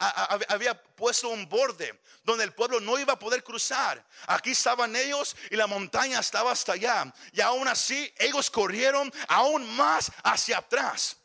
había 0.49 0.81
puesto 0.81 1.31
un 1.31 1.49
borde 1.49 1.99
donde 2.23 2.45
el 2.45 2.53
pueblo 2.53 2.79
no 2.79 2.99
iba 2.99 3.15
a 3.15 3.19
poder 3.19 3.43
cruzar. 3.43 4.05
Aquí 4.27 4.51
estaban 4.51 4.95
ellos 4.95 5.35
y 5.51 5.57
la 5.57 5.67
montaña 5.67 6.21
estaba 6.21 6.53
hasta 6.53 6.75
allá. 6.75 7.13
Y 7.33 7.41
aún 7.41 7.67
así, 7.67 8.13
ellos 8.19 8.51
corrieron 8.51 9.13
aún 9.29 9.67
más 9.77 10.13
hacia 10.23 10.59
atrás. 10.59 11.17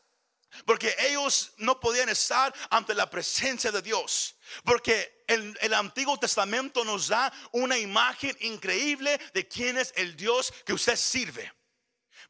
Porque 0.64 0.94
ellos 0.98 1.52
no 1.58 1.78
podían 1.78 2.08
estar 2.08 2.52
ante 2.70 2.94
la 2.94 3.08
presencia 3.08 3.70
de 3.70 3.82
Dios. 3.82 4.34
Porque 4.64 5.24
el, 5.26 5.74
Antiguo 5.74 6.18
Testamento 6.18 6.84
nos 6.84 7.08
da 7.08 7.32
una 7.52 7.78
imagen 7.78 8.36
increíble 8.40 9.18
de 9.32 9.46
quién 9.46 9.78
es 9.78 9.92
el 9.96 10.16
Dios 10.16 10.52
que 10.64 10.72
usted 10.72 10.96
sirve. 10.96 11.52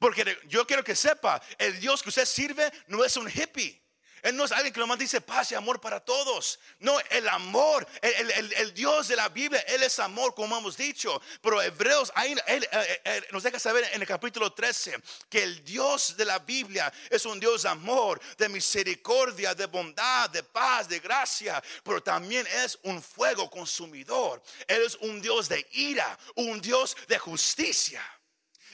Porque 0.02 0.36
yo 0.48 0.66
quiero 0.66 0.82
que 0.82 0.96
sepa, 0.96 1.40
el 1.56 1.78
Dios 1.78 2.02
que 2.02 2.08
usted 2.08 2.24
sirve 2.24 2.72
no 2.88 3.04
es 3.04 3.16
un 3.16 3.30
hippie. 3.30 3.80
Él 4.20 4.34
no 4.34 4.44
es 4.44 4.50
alguien 4.50 4.72
que 4.72 4.80
nomás 4.80 4.98
dice 4.98 5.20
paz 5.20 5.52
y 5.52 5.54
amor 5.54 5.80
para 5.80 6.00
todos. 6.00 6.58
No, 6.80 6.98
el 7.08 7.28
amor, 7.28 7.86
el, 8.00 8.74
Dios 8.74 9.06
de 9.06 9.14
la 9.14 9.28
Biblia, 9.28 9.60
Él 9.68 9.80
es 9.84 10.00
amor, 10.00 10.34
como 10.34 10.58
hemos 10.58 10.76
dicho. 10.76 11.22
Pero 11.40 11.62
Hebreos 11.62 12.10
ahí, 12.16 12.34
él, 12.48 12.68
eh, 12.72 13.00
eh, 13.04 13.28
nos 13.30 13.44
deja 13.44 13.60
saber 13.60 13.88
en 13.92 14.00
el 14.00 14.08
capítulo 14.08 14.52
13 14.52 15.00
que 15.28 15.44
el 15.44 15.62
Dios 15.62 16.16
de 16.16 16.24
la 16.24 16.40
Biblia 16.40 16.92
es 17.08 17.24
un 17.24 17.38
Dios 17.38 17.62
de 17.62 17.68
amor, 17.68 18.20
de 18.36 18.48
misericordia, 18.48 19.54
de 19.54 19.66
bondad, 19.66 20.28
de 20.30 20.42
paz, 20.42 20.88
de 20.88 20.98
gracia. 20.98 21.62
Pero 21.84 22.02
también 22.02 22.44
es 22.64 22.76
un 22.82 23.00
fuego 23.00 23.48
consumidor. 23.48 24.42
Él 24.66 24.82
es 24.82 24.96
un 24.96 25.22
Dios 25.22 25.48
de 25.48 25.64
ira, 25.70 26.18
un 26.34 26.60
Dios 26.60 26.96
de 27.06 27.20
justicia. 27.20 28.02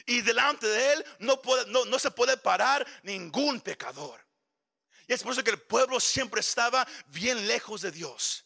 Y 0.08 0.22
delante 0.22 0.66
de 0.66 0.94
Él 0.94 1.06
no, 1.20 1.40
puede, 1.40 1.66
no 1.70 1.98
se 1.98 2.10
puede 2.10 2.36
parar 2.36 2.84
ningún 3.02 3.60
pecador. 3.60 4.26
Y 5.06 5.14
es 5.14 5.22
por 5.22 5.32
eso 5.32 5.42
que 5.42 5.50
el 5.50 5.60
pueblo 5.60 5.98
siempre 6.00 6.40
estaba 6.40 6.86
bien 7.06 7.46
lejos 7.46 7.80
de 7.80 7.90
Dios. 7.90 8.44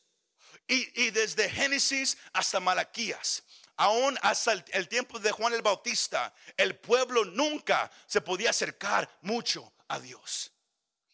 Y, 0.69 1.11
desde 1.11 1.51
Génesis 1.51 2.17
hasta 2.33 2.61
Malaquías, 2.61 3.43
aún 3.77 4.17
hasta 4.23 4.53
el, 4.53 4.89
tiempo 4.89 5.19
de 5.19 5.33
Juan 5.33 5.53
el 5.53 5.61
Bautista, 5.61 6.33
el 6.57 6.77
pueblo 6.77 7.25
nunca 7.25 7.91
se 8.07 8.21
podía 8.21 8.51
acercar 8.51 9.11
mucho 9.23 9.75
a 9.89 9.99
Dios. 9.99 10.53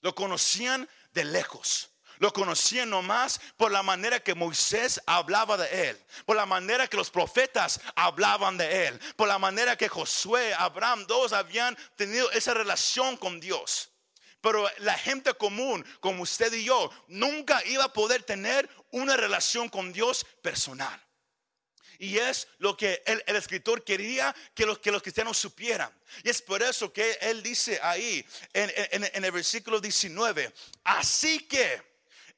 Lo 0.01 0.15
conocían 0.15 0.89
de 1.13 1.25
lejos. 1.25 1.91
Lo 2.19 2.33
conocían 2.33 2.91
nomás 2.91 3.41
por 3.57 3.71
la 3.71 3.83
manera 3.83 4.21
que 4.21 4.35
Moisés 4.35 5.01
hablaba 5.07 5.57
de 5.57 5.91
él, 5.91 6.05
por 6.27 6.37
la 6.37 6.47
manera 6.47 6.87
que 6.87 6.97
los 6.97 7.11
profetas 7.11 7.81
hablaban 7.95 8.57
de 8.57 8.89
él, 8.89 9.01
por 9.17 9.29
la 9.29 9.39
manera 9.39 9.77
que 9.77 9.89
Josué, 9.89 10.55
Abraham, 10.55 11.07
todos 11.07 11.33
habían 11.33 11.77
tenido 11.97 12.31
esa 12.33 12.55
relación 12.55 13.17
con 13.17 13.41
Dios. 13.41 13.91
Pero 14.41 14.69
la 14.79 14.97
gente 14.97 15.35
común, 15.35 15.85
como 16.01 16.23
usted 16.23 16.53
y 16.53 16.65
yo, 16.65 16.91
nunca 17.09 17.65
iba 17.67 17.85
a 17.85 17.93
poder 17.93 18.23
tener 18.23 18.69
una 18.91 19.17
relación 19.17 19.69
con 19.69 19.93
Dios 19.93 20.25
personal. 20.43 21.01
Y 22.01 22.19
es 22.19 22.47
lo 22.59 22.77
que 22.77 23.03
el, 23.07 23.35
escritor 23.35 23.83
quería 23.83 24.35
que 24.55 24.65
los, 24.65 24.79
que 24.79 24.93
los 24.93 25.03
cristianos 25.03 25.37
supieran. 25.37 25.93
Y 26.23 26.31
es 26.31 26.41
por 26.41 26.63
eso 26.63 26.93
que 26.93 27.19
él 27.21 27.43
dice 27.43 27.81
ahí 27.83 28.25
en, 28.53 29.25
el 29.25 29.33
versículo 29.33 29.81
19, 29.81 30.53
así 30.85 31.41
que 31.41 31.83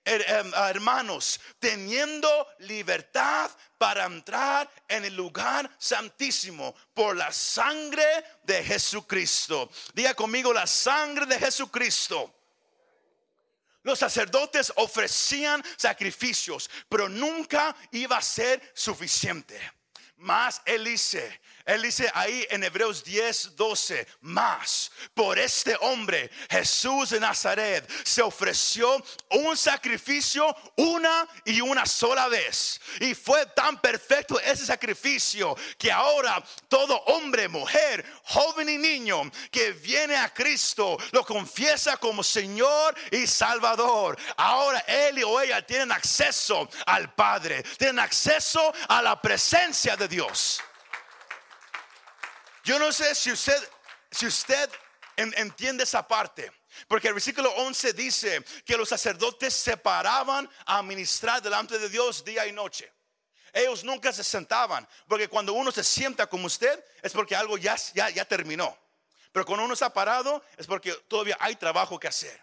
hermanos, 0.05 1.41
teniendo 1.59 2.49
libertad 2.61 3.51
para 3.79 4.05
entrar 4.05 4.71
en 4.89 5.05
el 5.05 5.15
lugar 5.15 5.71
santísimo 5.79 6.75
por 6.95 7.17
la 7.17 7.33
sangre 7.33 8.05
de 8.43 8.63
Jesucristo. 8.65 9.71
Diga 9.95 10.15
conmigo 10.15 10.53
la 10.53 10.67
sangre 10.67 11.27
de 11.27 11.39
Jesucristo. 11.39 12.35
Los 13.83 13.99
sacerdotes 13.99 14.73
ofrecían 14.77 15.65
sacrificios, 15.77 16.69
pero 16.89 17.09
nunca 17.09 17.75
iba 17.93 18.19
a 18.19 18.23
ser 18.23 18.73
suficiente. 18.75 19.59
Más 20.17 20.61
él 20.67 20.85
dice, 20.85 21.41
él 21.71 21.83
dice 21.83 22.11
ahí 22.15 22.47
en 22.51 22.65
Hebreos 22.65 23.05
10, 23.05 23.55
12, 23.55 24.07
más 24.23 24.91
por 25.15 25.39
este 25.39 25.77
hombre, 25.81 26.29
Jesús 26.51 27.11
de 27.11 27.21
Nazaret, 27.21 27.89
se 28.05 28.23
ofreció 28.23 29.03
un 29.31 29.57
sacrificio 29.57 30.53
una 30.77 31.29
y 31.45 31.61
una 31.61 31.87
sola 31.87 32.27
vez. 32.27 32.81
Y 32.99 33.15
fue 33.15 33.47
tan 33.47 33.81
perfecto 33.81 34.41
ese 34.41 34.67
sacrificio 34.67 35.57
que 35.79 35.93
ahora 35.93 36.43
todo 36.69 36.97
hombre, 37.07 37.47
mujer, 37.47 38.05
joven 38.25 38.69
y 38.69 38.77
niño 38.77 39.31
que 39.53 39.71
viene 39.73 40.17
a 40.17 40.33
Cristo 40.35 40.99
lo 41.13 41.25
confiesa 41.25 41.97
como 41.99 42.25
Señor 42.25 42.97
y 43.13 43.29
Salvador. 43.29 44.19
Ahora 44.37 44.81
él 44.89 45.23
o 45.23 45.41
ella 45.41 45.65
tienen 45.65 45.93
acceso 45.93 46.69
al 46.87 47.15
Padre, 47.15 47.63
tienen 47.79 48.01
acceso 48.01 48.73
a 48.89 49.01
la 49.03 49.21
presencia 49.23 49.97
de 49.97 50.09
Dios. 50.09 50.61
Yo 52.65 52.79
no 52.79 52.93
sé 52.93 53.15
si 53.15 53.33
usted, 53.33 53.69
si 54.11 54.27
usted 54.27 54.71
entiende 55.17 55.85
esa 55.85 56.07
parte. 56.07 56.53
Porque 56.87 57.09
el 57.09 57.15
versículo 57.15 57.51
11 57.51 57.93
dice 57.95 58.45
que 58.65 58.77
los 58.77 58.89
sacerdotes 58.89 59.53
se 59.55 59.77
paraban 59.77 60.49
a 60.67 60.83
ministrar 60.83 61.43
delante 61.43 61.79
de 61.79 61.89
Dios 61.89 62.25
día 62.25 62.47
y 62.47 62.53
noche. 62.53 62.93
Ellos 63.53 63.83
nunca 63.83 64.13
se 64.13 64.23
sentaban, 64.23 64.89
porque 65.09 65.27
cuando 65.27 65.53
uno 65.53 65.73
se 65.73 65.83
sienta 65.83 66.29
como 66.29 66.47
usted 66.47 66.85
es 67.03 67.13
porque 67.13 67.35
algo 67.35 67.59
ya, 67.59 67.75
ya, 67.95 68.09
ya 68.09 68.25
terminó. 68.25 68.79
Pero 69.33 69.45
cuando 69.45 69.65
uno 69.65 69.75
está 69.75 69.93
parado 69.93 70.43
es 70.57 70.67
porque 70.67 70.93
todavía 71.09 71.37
hay 71.41 71.57
trabajo 71.57 71.99
que 71.99 72.07
hacer. 72.07 72.41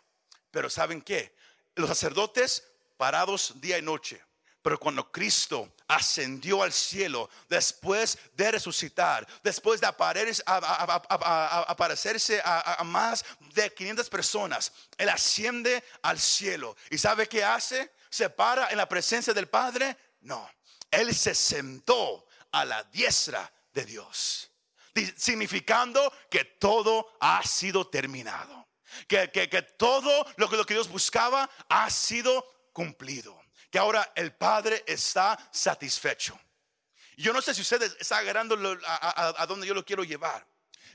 Pero 0.52 0.70
¿saben 0.70 1.02
qué? 1.02 1.34
Los 1.76 1.88
sacerdotes 1.88 2.68
parados 2.98 3.54
día 3.62 3.78
y 3.78 3.82
noche 3.82 4.22
pero 4.62 4.80
cuando 4.80 5.12
Cristo 5.12 5.74
ascendió 5.88 6.64
al 6.64 6.74
cielo, 6.74 7.30
después 7.48 8.18
de 8.34 8.52
resucitar, 8.52 9.26
después 9.42 9.80
de 9.80 9.88
aparecerse 9.88 12.42
a, 12.44 12.84
más 12.84 13.24
de 13.54 13.74
500 13.74 14.10
personas, 14.10 14.74
Él 14.98 15.08
asciende 15.10 15.84
al 16.02 16.20
cielo. 16.20 16.76
¿Y 16.90 16.98
sabe 16.98 17.28
qué 17.28 17.44
hace? 17.44 17.94
¿Se 18.10 18.30
para 18.30 18.70
en 18.70 18.78
la 18.78 18.90
presencia 18.90 19.34
del 19.34 19.48
Padre? 19.48 19.96
No. 20.22 20.50
Él 20.92 21.16
se 21.16 21.36
sentó 21.36 22.26
a 22.52 22.66
la 22.66 22.84
diestra 22.84 23.52
de 23.74 23.86
Dios, 23.86 24.52
significando 25.16 26.12
que 26.30 26.44
todo 26.44 27.16
ha 27.20 27.44
sido 27.44 27.88
terminado. 27.88 28.68
Que, 29.08 29.28
todo 29.78 30.26
lo 30.38 30.50
que, 30.50 30.58
lo 30.58 30.66
que 30.66 30.74
Dios 30.74 30.90
buscaba 30.90 31.50
ha 31.70 31.90
sido 31.90 32.44
cumplido 32.74 33.40
que 33.70 33.80
ahora 33.80 34.12
el 34.16 34.34
Padre 34.34 34.84
está 34.88 35.38
satisfecho. 35.52 36.40
Yo 37.18 37.34
no 37.34 37.42
sé 37.42 37.54
si 37.54 37.62
ustedes 37.62 37.96
están 38.00 38.20
agarrando 38.20 38.56
a, 38.86 39.46
donde 39.48 39.66
yo 39.66 39.74
lo 39.74 39.84
quiero 39.84 40.04
llevar, 40.04 40.48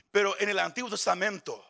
pero 0.09 0.39
en 0.39 0.49
el 0.49 0.59
Antiguo 0.59 0.89
Testamento, 0.89 1.65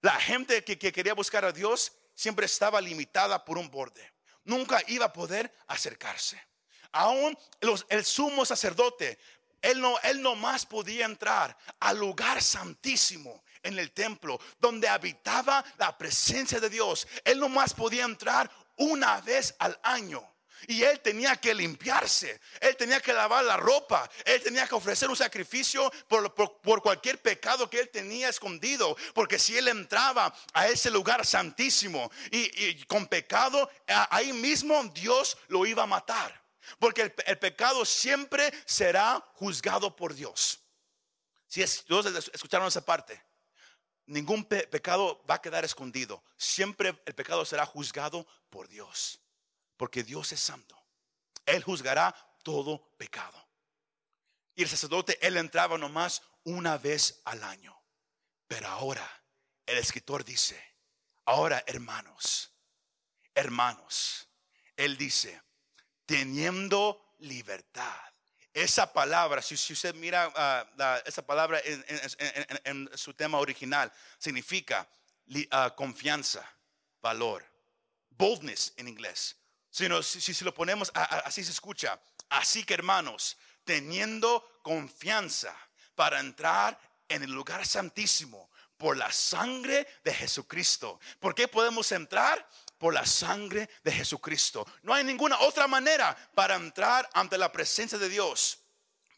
la 0.00 0.14
gente 0.14 0.64
que, 0.64 0.76
quería 0.78 1.14
buscar 1.14 1.44
a 1.44 1.52
Dios 1.52 1.92
siempre 2.14 2.46
estaba 2.46 2.80
limitada 2.80 3.44
por 3.44 3.56
un 3.56 3.70
borde. 3.70 4.12
Nunca 4.44 4.82
iba 4.88 5.06
a 5.06 5.12
poder 5.12 5.54
acercarse. 5.68 6.42
Aún 6.90 7.38
los, 7.60 7.86
el 7.88 8.04
sumo 8.04 8.44
sacerdote, 8.44 9.18
él 9.62 9.80
no, 9.80 9.98
él 10.00 10.22
no 10.22 10.34
más 10.34 10.66
podía 10.66 11.04
entrar 11.04 11.56
al 11.78 11.98
lugar 11.98 12.42
santísimo 12.42 13.44
en 13.62 13.78
el 13.78 13.92
templo 13.92 14.40
donde 14.58 14.88
habitaba 14.88 15.64
la 15.78 15.96
presencia 15.96 16.58
de 16.58 16.70
Dios. 16.70 17.06
Él 17.24 17.38
no 17.38 17.48
más 17.48 17.74
podía 17.74 18.04
entrar 18.04 18.50
una 18.78 19.20
vez 19.20 19.54
al 19.58 19.78
año. 19.82 20.26
Y 20.66 20.82
él 20.82 20.98
tenía 21.00 21.36
que 21.36 21.54
limpiarse, 21.54 22.40
él 22.60 22.76
tenía 22.76 23.00
que 23.00 23.12
lavar 23.12 23.44
la 23.44 23.56
ropa, 23.56 24.10
él 24.24 24.42
tenía 24.42 24.66
que 24.66 24.74
ofrecer 24.74 25.08
un 25.08 25.16
sacrificio 25.16 25.90
por, 26.08 26.82
cualquier 26.82 27.22
pecado 27.22 27.70
que 27.70 27.78
él 27.78 27.90
tenía 27.90 28.28
escondido. 28.28 28.96
Porque 29.14 29.38
si 29.38 29.56
él 29.56 29.68
entraba 29.68 30.34
a 30.52 30.66
ese 30.66 30.90
lugar 30.90 31.24
santísimo 31.24 32.10
y, 32.30 32.84
con 32.84 33.06
pecado, 33.06 33.70
ahí 34.10 34.32
mismo 34.32 34.82
Dios 34.92 35.38
lo 35.46 35.64
iba 35.64 35.84
a 35.84 35.86
matar. 35.86 36.42
Porque 36.78 37.02
el, 37.02 37.14
el 37.26 37.38
pecado 37.38 37.84
siempre 37.84 38.52
será 38.66 39.24
juzgado 39.34 39.94
por 39.94 40.12
Dios. 40.12 40.60
Si 41.46 41.62
es, 41.62 41.84
escucharon 42.32 42.68
esa 42.68 42.84
parte 42.84 43.27
ningún 44.08 44.44
pecado 44.44 45.24
va 45.30 45.36
a 45.36 45.42
quedar 45.42 45.64
escondido. 45.64 46.24
Siempre 46.36 47.00
el 47.06 47.14
pecado 47.14 47.44
será 47.44 47.64
juzgado 47.64 48.26
por 48.50 48.68
Dios. 48.68 49.20
Porque 49.76 50.02
Dios 50.02 50.32
es 50.32 50.40
santo. 50.40 50.76
Él 51.46 51.62
juzgará 51.62 52.14
todo 52.42 52.90
pecado. 52.96 53.46
Y 54.54 54.62
el 54.62 54.68
sacerdote, 54.68 55.24
él 55.24 55.36
entraba 55.36 55.78
nomás 55.78 56.22
una 56.42 56.78
vez 56.78 57.20
al 57.24 57.44
año. 57.44 57.80
Pero 58.48 58.66
ahora, 58.66 59.08
el 59.66 59.78
escritor 59.78 60.24
dice, 60.24 60.60
ahora 61.26 61.62
hermanos, 61.66 62.52
hermanos, 63.34 64.28
él 64.76 64.96
dice, 64.96 65.42
teniendo 66.06 67.14
libertad 67.18 68.00
esa 68.54 68.92
palabra, 68.92 69.42
si, 69.42 69.54
usted 69.54 69.94
mira 69.94 70.32
ah, 70.34 71.02
esa 71.04 71.22
palabra 71.24 71.60
en, 71.64 72.90
su 72.94 73.14
tema 73.14 73.38
original, 73.38 73.92
significa 74.18 74.88
ah, 75.50 75.74
confianza, 75.76 76.44
valor, 77.00 77.44
boldness 78.10 78.74
en 78.76 78.88
inglés. 78.88 79.36
Si, 79.70 79.86
si, 80.20 80.44
lo 80.44 80.52
ponemos 80.54 80.90
así 80.94 81.44
se 81.44 81.52
escucha. 81.52 82.00
Así 82.30 82.64
que 82.64 82.74
hermanos, 82.74 83.36
teniendo 83.64 84.60
confianza 84.62 85.54
para 85.94 86.20
entrar 86.20 86.78
en 87.08 87.22
el 87.22 87.30
lugar 87.30 87.66
santísimo 87.66 88.50
por 88.76 88.96
la 88.96 89.10
sangre 89.12 89.86
de 90.04 90.14
Jesucristo. 90.14 91.00
¿Por 91.18 91.34
qué 91.34 91.48
podemos 91.48 91.90
entrar? 91.92 92.48
Por 92.78 92.94
la 92.94 93.04
sangre 93.04 93.68
de 93.82 93.92
Jesucristo. 93.92 94.66
No 94.82 94.94
hay 94.94 95.04
ninguna 95.04 95.38
otra 95.40 95.66
manera 95.66 96.16
para 96.34 96.54
entrar 96.54 97.08
ante 97.12 97.36
la 97.36 97.52
presencia 97.52 97.98
de 97.98 98.08
Dios. 98.08 98.60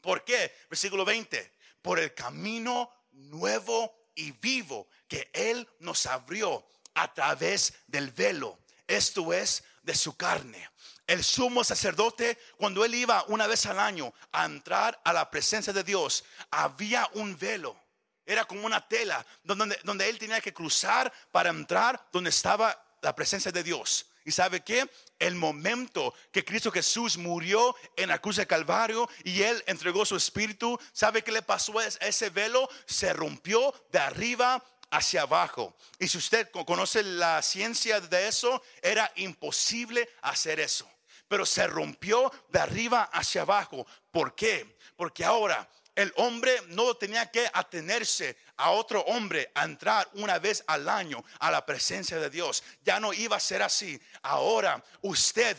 ¿Por 0.00 0.24
qué? 0.24 0.54
Versículo 0.68 1.04
20. 1.04 1.52
Por 1.82 1.98
el 1.98 2.14
camino 2.14 2.90
nuevo 3.12 4.08
y 4.14 4.32
vivo 4.32 4.88
que 5.06 5.30
Él 5.32 5.68
nos 5.78 6.06
abrió 6.06 6.66
a 6.94 7.12
través 7.12 7.74
del 7.86 8.10
velo. 8.10 8.58
Esto 8.86 9.32
es 9.32 9.62
de 9.82 9.94
su 9.94 10.16
carne. 10.16 10.68
El 11.06 11.24
sumo 11.24 11.64
sacerdote, 11.64 12.38
cuando 12.56 12.84
él 12.84 12.94
iba 12.94 13.24
una 13.28 13.46
vez 13.46 13.66
al 13.66 13.80
año 13.80 14.12
a 14.30 14.44
entrar 14.44 15.00
a 15.04 15.12
la 15.12 15.28
presencia 15.28 15.72
de 15.72 15.82
Dios, 15.82 16.24
había 16.50 17.08
un 17.14 17.36
velo. 17.36 17.76
Era 18.24 18.44
como 18.44 18.64
una 18.64 18.86
tela 18.86 19.26
donde, 19.42 19.76
donde 19.82 20.08
él 20.08 20.18
tenía 20.18 20.40
que 20.40 20.54
cruzar 20.54 21.12
para 21.32 21.50
entrar 21.50 22.08
donde 22.12 22.30
estaba 22.30 22.80
la 23.00 23.14
presencia 23.14 23.52
de 23.52 23.62
Dios. 23.62 24.06
¿Y 24.24 24.32
sabe 24.32 24.60
qué? 24.60 24.88
El 25.18 25.34
momento 25.34 26.14
que 26.30 26.44
Cristo 26.44 26.70
Jesús 26.70 27.16
murió 27.16 27.74
en 27.96 28.08
la 28.08 28.20
cruz 28.20 28.36
de 28.36 28.46
Calvario 28.46 29.08
y 29.24 29.42
Él 29.42 29.62
entregó 29.66 30.04
su 30.04 30.16
espíritu, 30.16 30.78
¿sabe 30.92 31.22
qué 31.22 31.32
le 31.32 31.42
pasó 31.42 31.78
a 31.78 31.86
ese 31.86 32.30
velo? 32.30 32.68
Se 32.86 33.12
rompió 33.12 33.74
de 33.90 33.98
arriba 33.98 34.62
hacia 34.90 35.22
abajo. 35.22 35.74
Y 35.98 36.08
si 36.08 36.18
usted 36.18 36.50
conoce 36.50 37.02
la 37.02 37.40
ciencia 37.42 38.00
de 38.00 38.28
eso, 38.28 38.62
era 38.82 39.10
imposible 39.16 40.08
hacer 40.22 40.60
eso. 40.60 40.90
Pero 41.28 41.46
se 41.46 41.66
rompió 41.66 42.30
de 42.48 42.58
arriba 42.58 43.04
hacia 43.12 43.42
abajo. 43.42 43.86
¿Por 44.10 44.34
qué? 44.34 44.76
Porque 44.96 45.24
ahora 45.24 45.68
el 45.94 46.12
hombre 46.16 46.60
no 46.68 46.94
tenía 46.94 47.30
que 47.30 47.48
atenerse 47.52 48.36
a 48.60 48.70
otro 48.72 49.00
hombre 49.02 49.50
a 49.54 49.64
entrar 49.64 50.08
una 50.14 50.38
vez 50.38 50.62
al 50.66 50.88
año 50.88 51.24
a 51.38 51.50
la 51.50 51.64
presencia 51.64 52.18
de 52.18 52.28
Dios. 52.28 52.62
Ya 52.82 53.00
no 53.00 53.12
iba 53.12 53.36
a 53.36 53.40
ser 53.40 53.62
así. 53.62 54.00
Ahora 54.22 54.84
usted, 55.00 55.56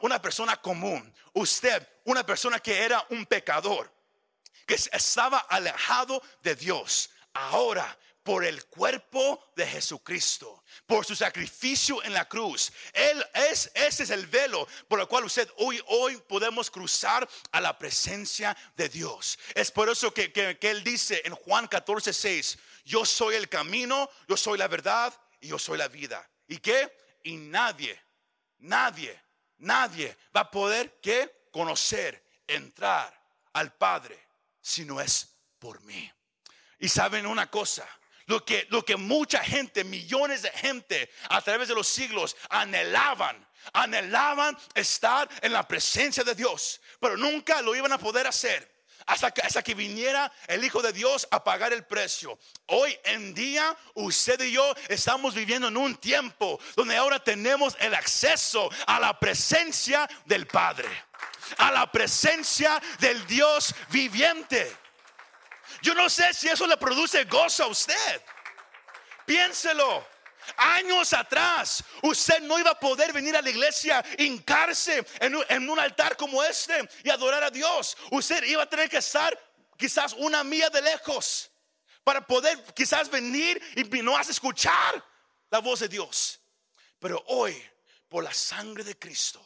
una 0.00 0.20
persona 0.20 0.56
común, 0.60 1.14
usted, 1.34 1.86
una 2.04 2.24
persona 2.24 2.58
que 2.58 2.84
era 2.84 3.04
un 3.10 3.26
pecador, 3.26 3.92
que 4.66 4.74
estaba 4.74 5.38
alejado 5.38 6.22
de 6.42 6.54
Dios, 6.54 7.10
ahora 7.34 7.98
por 8.26 8.44
el 8.44 8.64
cuerpo 8.66 9.52
de 9.54 9.64
Jesucristo, 9.64 10.64
por 10.84 11.06
su 11.06 11.14
sacrificio 11.14 12.02
en 12.02 12.12
la 12.12 12.28
cruz. 12.28 12.72
Él 12.92 13.24
es, 13.32 13.70
ese 13.72 14.02
es 14.02 14.10
el 14.10 14.26
velo 14.26 14.66
por 14.88 14.98
el 14.98 15.06
cual 15.06 15.24
usted 15.24 15.48
hoy, 15.58 15.80
hoy 15.86 16.16
podemos 16.28 16.68
cruzar 16.68 17.26
a 17.52 17.60
la 17.60 17.78
presencia 17.78 18.56
de 18.74 18.88
Dios. 18.88 19.38
Es 19.54 19.70
por 19.70 19.88
eso 19.88 20.12
que, 20.12 20.32
que, 20.32 20.58
Él 20.60 20.82
dice 20.82 21.22
en 21.24 21.36
Juan 21.36 21.68
14, 21.68 22.12
6, 22.12 22.58
yo 22.84 23.04
soy 23.04 23.36
el 23.36 23.48
camino, 23.48 24.10
yo 24.26 24.36
soy 24.36 24.58
la 24.58 24.66
verdad 24.66 25.14
y 25.40 25.46
yo 25.46 25.58
soy 25.60 25.78
la 25.78 25.86
vida. 25.86 26.28
¿Y 26.48 26.58
qué? 26.58 26.92
Y 27.22 27.36
nadie, 27.36 28.02
nadie, 28.58 29.22
nadie 29.58 30.18
va 30.36 30.40
a 30.40 30.50
poder 30.50 30.98
que 31.00 31.46
conocer, 31.52 32.24
entrar 32.44 33.16
al 33.52 33.72
Padre 33.72 34.20
si 34.60 34.84
no 34.84 35.00
es 35.00 35.28
por 35.60 35.80
mí. 35.82 36.12
Y 36.80 36.88
saben 36.88 37.24
una 37.24 37.48
cosa, 37.48 37.88
lo 38.26 38.44
que, 38.44 38.66
lo 38.70 38.84
que 38.84 38.96
mucha 38.96 39.42
gente, 39.42 39.84
millones 39.84 40.42
de 40.42 40.50
gente 40.50 41.10
a 41.30 41.40
través 41.40 41.68
de 41.68 41.74
los 41.74 41.86
siglos 41.86 42.36
anhelaban, 42.50 43.46
anhelaban 43.72 44.56
estar 44.74 45.28
en 45.42 45.52
la 45.52 45.66
presencia 45.66 46.24
de 46.24 46.34
Dios, 46.34 46.80
pero 47.00 47.16
nunca 47.16 47.62
lo 47.62 47.74
iban 47.74 47.92
a 47.92 47.98
poder 47.98 48.26
hacer. 48.26 48.76
Hasta 49.08 49.30
que, 49.30 49.40
hasta 49.40 49.62
que, 49.62 49.74
viniera 49.74 50.32
el 50.48 50.64
Hijo 50.64 50.82
de 50.82 50.92
Dios 50.92 51.28
a 51.30 51.44
pagar 51.44 51.72
el 51.72 51.84
precio. 51.84 52.36
Hoy 52.66 52.98
en 53.04 53.34
día, 53.34 53.76
usted 53.94 54.40
y 54.40 54.50
yo 54.50 54.74
estamos 54.88 55.32
viviendo 55.32 55.68
en 55.68 55.76
un 55.76 55.94
tiempo 55.94 56.58
donde 56.74 56.96
ahora 56.96 57.22
tenemos 57.22 57.76
el 57.78 57.94
acceso 57.94 58.68
a 58.88 58.98
la 58.98 59.16
presencia 59.20 60.08
del 60.24 60.48
Padre, 60.48 60.88
a 61.58 61.70
la 61.70 61.92
presencia 61.92 62.82
del 62.98 63.24
Dios 63.28 63.76
viviente. 63.90 64.76
Yo 65.82 65.94
no 65.94 66.08
sé 66.08 66.32
si 66.34 66.48
eso 66.48 66.66
le 66.66 66.76
produce 66.76 67.24
gozo 67.24 67.64
a 67.64 67.68
usted. 67.68 68.22
Piénselo. 69.24 70.06
Años 70.56 71.12
atrás, 71.12 71.82
usted 72.02 72.40
no 72.42 72.56
iba 72.58 72.70
a 72.70 72.78
poder 72.78 73.12
venir 73.12 73.36
a 73.36 73.42
la 73.42 73.50
iglesia, 73.50 74.04
hincarse 74.16 75.04
en 75.18 75.34
un, 75.34 75.44
en 75.48 75.68
un 75.68 75.78
altar 75.80 76.16
como 76.16 76.40
este 76.42 76.88
y 77.02 77.10
adorar 77.10 77.42
a 77.42 77.50
Dios. 77.50 77.96
Usted 78.12 78.44
iba 78.44 78.62
a 78.62 78.68
tener 78.68 78.88
que 78.88 78.98
estar 78.98 79.36
quizás 79.76 80.12
una 80.12 80.44
milla 80.44 80.70
de 80.70 80.82
lejos 80.82 81.50
para 82.04 82.24
poder 82.24 82.62
quizás 82.74 83.10
venir 83.10 83.60
y 83.74 83.82
no 84.02 84.18
escuchar 84.20 85.04
la 85.50 85.58
voz 85.58 85.80
de 85.80 85.88
Dios. 85.88 86.38
Pero 87.00 87.22
hoy, 87.26 87.60
por 88.08 88.22
la 88.22 88.32
sangre 88.32 88.84
de 88.84 88.96
Cristo, 88.96 89.44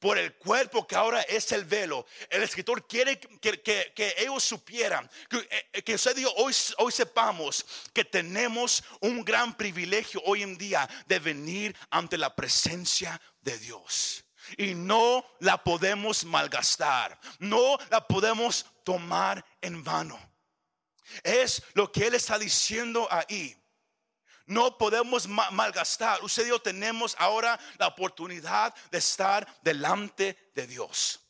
por 0.00 0.18
el 0.18 0.34
cuerpo 0.34 0.86
que 0.86 0.96
ahora 0.96 1.20
es 1.22 1.52
el 1.52 1.64
velo. 1.64 2.06
El 2.28 2.42
escritor 2.42 2.88
quiere 2.88 3.20
que, 3.20 4.14
ellos 4.18 4.42
supieran, 4.42 5.08
que, 5.28 5.48
eh, 5.72 5.82
que 5.82 5.94
usted 5.94 6.16
hoy, 6.36 6.54
hoy 6.78 6.92
sepamos 6.92 7.64
que 7.92 8.04
tenemos 8.04 8.82
un 9.00 9.24
gran 9.24 9.56
privilegio 9.56 10.22
hoy 10.24 10.42
en 10.42 10.58
día 10.58 10.88
de 11.06 11.18
venir 11.18 11.76
ante 11.90 12.18
la 12.18 12.34
presencia 12.34 13.20
de 13.42 13.58
Dios. 13.58 14.24
Y 14.56 14.74
no 14.74 15.24
la 15.40 15.62
podemos 15.62 16.24
malgastar, 16.24 17.20
no 17.38 17.78
la 17.90 18.06
podemos 18.06 18.66
tomar 18.82 19.44
en 19.60 19.84
vano. 19.84 20.18
Es 21.22 21.62
lo 21.74 21.92
que 21.92 22.06
Él 22.06 22.14
está 22.14 22.38
diciendo 22.38 23.06
ahí. 23.10 23.59
No 24.50 24.76
podemos 24.76 25.28
malgastar. 25.28 26.24
Usted 26.24 26.44
y 26.44 26.48
yo 26.48 26.60
tenemos 26.60 27.14
ahora 27.20 27.56
la 27.78 27.86
oportunidad 27.86 28.74
de 28.90 28.98
estar 28.98 29.46
delante 29.62 30.50
de 30.56 30.66
Dios. 30.66 31.20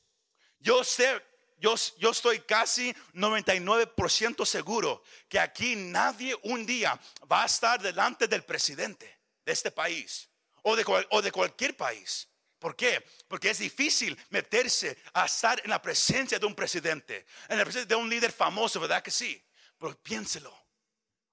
Yo 0.58 0.82
sé, 0.82 1.22
yo, 1.58 1.74
yo 1.98 2.12
estoy 2.12 2.40
casi 2.40 2.94
99% 3.12 4.46
seguro 4.46 5.02
que 5.28 5.38
aquí 5.38 5.76
nadie 5.76 6.34
un 6.44 6.64
día 6.64 6.98
va 7.30 7.42
a 7.42 7.46
estar 7.46 7.82
delante 7.82 8.26
del 8.26 8.42
presidente 8.42 9.20
de 9.44 9.52
este 9.52 9.70
país 9.70 10.26
o 10.62 10.74
de, 10.74 11.06
o 11.10 11.20
de 11.20 11.30
cualquier 11.30 11.76
país. 11.76 12.26
¿Por 12.58 12.74
qué? 12.74 13.04
Porque 13.28 13.50
es 13.50 13.58
difícil 13.58 14.18
meterse 14.30 14.96
a 15.12 15.26
estar 15.26 15.60
en 15.62 15.68
la 15.68 15.82
presencia 15.82 16.38
de 16.38 16.46
un 16.46 16.54
presidente, 16.54 17.26
en 17.50 17.58
la 17.58 17.64
presencia 17.64 17.86
de 17.86 17.96
un 17.96 18.08
líder 18.08 18.32
famoso, 18.32 18.80
¿verdad 18.80 19.02
que 19.02 19.10
sí? 19.10 19.46
Pero 19.78 19.94
piénselo. 20.02 20.69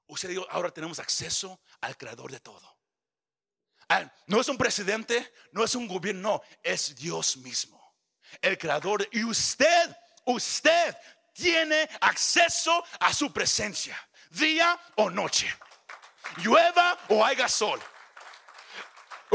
Usted 0.08 0.30
dijo, 0.30 0.48
ahora 0.50 0.72
tenemos 0.72 1.00
acceso 1.00 1.60
al 1.82 1.98
creador 1.98 2.32
de 2.32 2.40
todo. 2.40 2.78
Ah, 3.90 4.12
no 4.26 4.42
es 4.42 4.48
un 4.50 4.58
presidente, 4.58 5.34
no 5.52 5.64
es 5.64 5.76
un 5.76 5.88
gobierno, 5.88 6.22
no, 6.22 6.42
es 6.64 6.96
Dios 6.96 7.38
mismo. 7.38 7.96
El 8.42 8.58
creador. 8.58 9.08
Y 9.12 9.24
usted, 9.24 9.96
usted 10.26 10.98
tiene 11.34 11.90
acceso 12.02 12.84
a 13.00 13.14
su 13.14 13.32
presencia, 13.32 13.98
día 14.32 14.80
o 14.96 15.10
noche. 15.10 15.54
Llueva 16.38 16.98
o 17.10 17.24
haya 17.24 17.48
sol. 17.48 17.82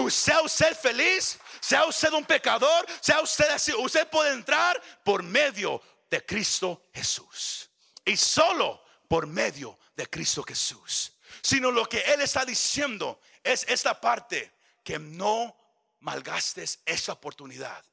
Sea 0.08 0.40
usted 0.42 0.76
feliz, 0.76 1.38
sea 1.60 1.84
usted 1.84 2.12
un 2.12 2.24
pecador, 2.24 2.86
sea 3.00 3.20
usted 3.20 3.48
así, 3.50 3.72
usted 3.72 4.08
puede 4.08 4.32
entrar 4.32 4.80
por 5.04 5.22
medio 5.22 5.80
de 6.10 6.24
Cristo 6.24 6.88
Jesús. 6.92 7.70
Y 8.04 8.16
solo 8.16 8.82
por 9.08 9.26
medio 9.26 9.78
de 10.02 10.08
Cristo 10.08 10.42
Jesús. 10.42 11.12
Sino 11.42 11.70
lo 11.70 11.88
que 11.88 12.00
Él 12.00 12.20
está 12.20 12.44
diciendo 12.44 13.20
es 13.42 13.64
esta 13.68 14.00
parte, 14.00 14.52
que 14.82 14.98
no 14.98 15.56
malgastes 16.00 16.80
esta 16.84 17.12
oportunidad. 17.12 17.84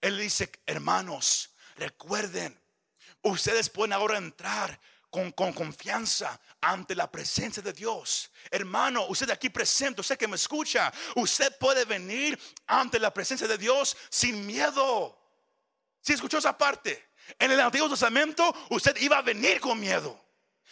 Él 0.00 0.18
dice, 0.18 0.50
hermanos, 0.66 1.50
recuerden, 1.76 2.58
ustedes 3.20 3.68
pueden 3.68 3.92
ahora 3.92 4.16
entrar 4.16 4.80
con, 5.10 5.30
confianza 5.32 6.40
ante 6.62 6.94
la 6.94 7.10
presencia 7.10 7.62
de 7.62 7.74
Dios. 7.74 8.30
Hermano, 8.50 9.06
usted 9.08 9.28
aquí 9.28 9.50
presente, 9.50 10.00
usted 10.00 10.16
que 10.16 10.26
me 10.26 10.36
escucha, 10.36 10.90
usted 11.16 11.56
puede 11.58 11.84
venir 11.84 12.40
ante 12.66 12.98
la 12.98 13.12
presencia 13.12 13.46
de 13.46 13.58
Dios 13.58 13.94
sin 14.08 14.46
miedo. 14.46 15.18
Si 16.00 16.14
escuchó 16.14 16.38
esa 16.38 16.56
parte, 16.56 17.10
en 17.38 17.50
el 17.50 17.60
Antiguo 17.60 17.90
Testamento 17.90 18.54
usted 18.70 18.96
iba 19.02 19.18
a 19.18 19.22
venir 19.22 19.60
con 19.60 19.78
miedo. 19.78 20.21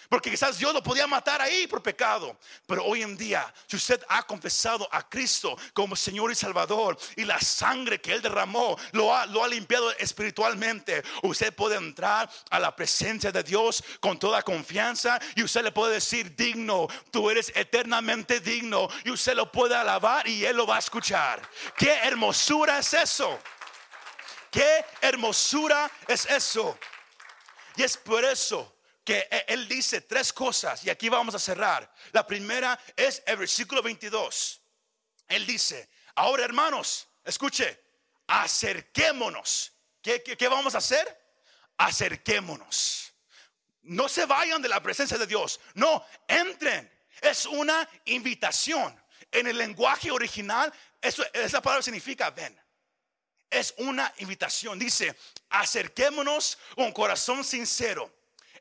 Porque 0.09 0.31
quizás 0.31 0.59
Dios 0.59 0.75
lo 0.75 0.83
podía 0.83 1.07
matar 1.07 1.41
ahí 1.41 1.69
por 1.69 1.83
pecado. 1.83 2.37
Pero 2.67 2.85
hoy 2.85 3.03
en 3.03 3.17
día, 3.17 3.53
si 3.69 3.77
usted 3.77 4.03
ha 4.09 4.25
confesado 4.25 4.89
a 4.91 5.09
Cristo 5.09 5.57
como 5.73 5.95
Señor 5.95 6.33
y 6.33 6.35
Salvador 6.35 6.99
y 7.15 7.25
la 7.25 7.41
sangre 7.41 8.01
que 8.01 8.13
Él 8.13 8.21
derramó 8.21 8.77
lo 8.93 9.15
ha, 9.15 9.27
lo 9.27 9.45
ha 9.45 9.49
limpiado 9.49 9.91
espiritualmente, 9.99 11.03
usted 11.23 11.55
puede 11.55 11.77
entrar 11.77 12.29
a 12.51 12.59
la 12.59 12.75
presencia 12.75 13.31
de 13.31 13.43
Dios 13.45 13.85
con 14.01 14.19
toda 14.19 14.43
confianza 14.43 15.21
y 15.37 15.45
usted 15.45 15.63
le 15.63 15.71
puede 15.73 15.95
decir, 15.95 16.35
digno, 16.35 16.89
tú 17.13 17.31
eres 17.31 17.53
eternamente 17.55 18.41
digno. 18.41 18.89
Y 19.05 19.11
usted 19.11 19.35
lo 19.35 19.53
puede 19.53 19.77
alabar 19.77 20.27
y 20.27 20.45
Él 20.45 20.57
lo 20.57 20.67
va 20.67 20.77
a 20.77 20.81
escuchar. 20.81 21.41
¿Qué 21.77 21.93
hermosura 21.93 22.81
es 22.81 22.95
eso? 22.95 23.39
¿Qué 24.51 24.85
hermosura 25.01 25.89
es 26.09 26.27
eso? 26.27 26.77
Y 27.77 27.85
es 27.85 27.97
por 27.97 28.25
eso 28.25 28.80
e, 29.13 29.45
él 29.49 29.67
dice 29.67 30.03
tres 30.03 30.33
cosas 30.33 30.85
y 30.85 30.91
aquí 30.91 31.09
vamos 31.09 31.35
a 31.35 31.39
cerrar. 31.39 31.93
La 32.13 32.27
primera 32.27 32.79
es 32.97 33.23
el 33.27 33.39
versículo 33.39 33.83
22. 33.83 34.61
Él 35.29 35.47
dice, 35.47 35.89
ahora 36.15 36.45
hermanos, 36.45 37.09
escuche, 37.25 37.83
acerquémonos. 38.27 39.73
¿Qué, 40.03 40.23
qué, 40.23 40.49
vamos 40.49 40.75
a 40.75 40.79
hacer? 40.79 41.19
Acerquémonos. 41.79 43.13
No 43.83 44.09
se 44.09 44.27
vayan 44.27 44.61
de 44.63 44.69
la 44.69 44.83
presencia 44.83 45.19
de 45.19 45.27
Dios. 45.27 45.61
No, 45.75 46.05
entren. 46.29 46.91
Es 47.21 47.47
una 47.47 47.89
invitación. 48.07 48.99
En 49.33 49.47
el 49.47 49.57
lenguaje 49.57 50.11
original, 50.11 50.73
eso, 51.01 51.25
esa 51.33 51.63
palabra 51.63 51.83
significa 51.83 52.31
ven. 52.31 52.59
Es 53.49 53.75
una 53.79 54.13
invitación. 54.19 54.79
Dice, 54.79 55.17
acerquémonos 55.49 56.59
con 56.75 56.93
corazón 56.93 57.45
sincero 57.45 58.20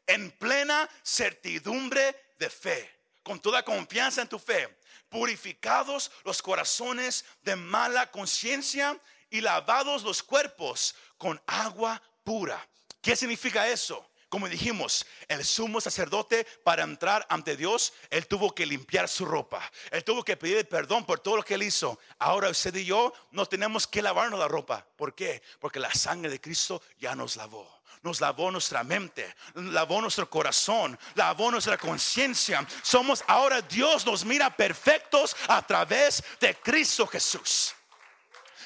en 0.09 0.31
plena 0.31 0.89
certidumbre 1.03 2.33
de 2.39 2.49
fe, 2.49 2.89
con 3.21 3.39
toda 3.39 3.63
confianza 3.63 4.23
en 4.23 4.27
tu 4.27 4.39
fe, 4.39 4.67
purificados 5.07 6.11
los 6.25 6.41
corazones 6.41 7.25
de 7.43 7.55
mala 7.55 8.09
conciencia 8.09 8.99
y 9.29 9.41
lavados 9.41 10.01
los 10.01 10.23
cuerpos 10.23 10.95
con 11.17 11.39
agua 11.45 12.01
pura. 12.23 12.67
¿Qué 13.01 13.15
significa 13.15 13.67
eso? 13.67 14.03
Como 14.29 14.49
dijimos, 14.49 15.05
el 15.27 15.45
sumo 15.45 15.79
sacerdote 15.79 16.45
para 16.63 16.83
entrar 16.83 17.25
ante 17.29 17.55
Dios, 17.55 17.93
él 18.09 18.27
tuvo 18.27 18.53
que 18.53 18.65
limpiar 18.65 19.07
su 19.09 19.25
ropa. 19.25 19.71
Él 19.91 20.03
tuvo 20.03 20.23
que 20.23 20.37
pedir 20.37 20.67
perdón 20.67 21.05
por 21.05 21.19
todo 21.19 21.37
lo 21.37 21.43
que 21.43 21.55
él 21.55 21.63
hizo. 21.63 21.99
Ahora 22.17 22.49
usted 22.49 22.75
y 22.75 22.85
yo 22.85 23.13
no 23.31 23.45
tenemos 23.45 23.85
que 23.85 24.01
lavarnos 24.01 24.39
la 24.39 24.47
ropa. 24.47 24.85
¿Por 24.95 25.13
qué? 25.13 25.41
Porque 25.59 25.79
la 25.79 25.93
sangre 25.93 26.31
de 26.31 26.41
Cristo 26.41 26.81
ya 26.99 27.15
nos 27.15 27.35
lavó 27.35 27.78
nos 28.01 28.21
lavó 28.21 28.49
nuestra 28.51 28.83
mente, 28.83 29.35
lavó 29.55 30.01
nuestro 30.01 30.29
corazón, 30.29 30.97
lavó 31.15 31.51
nuestra 31.51 31.77
conciencia. 31.77 32.65
Somos 32.81 33.23
ahora 33.27 33.61
Dios 33.61 34.05
nos 34.05 34.23
mira 34.23 34.55
perfectos 34.55 35.35
a 35.47 35.61
través 35.61 36.23
de 36.39 36.55
Cristo 36.55 37.05
Jesús. 37.07 37.75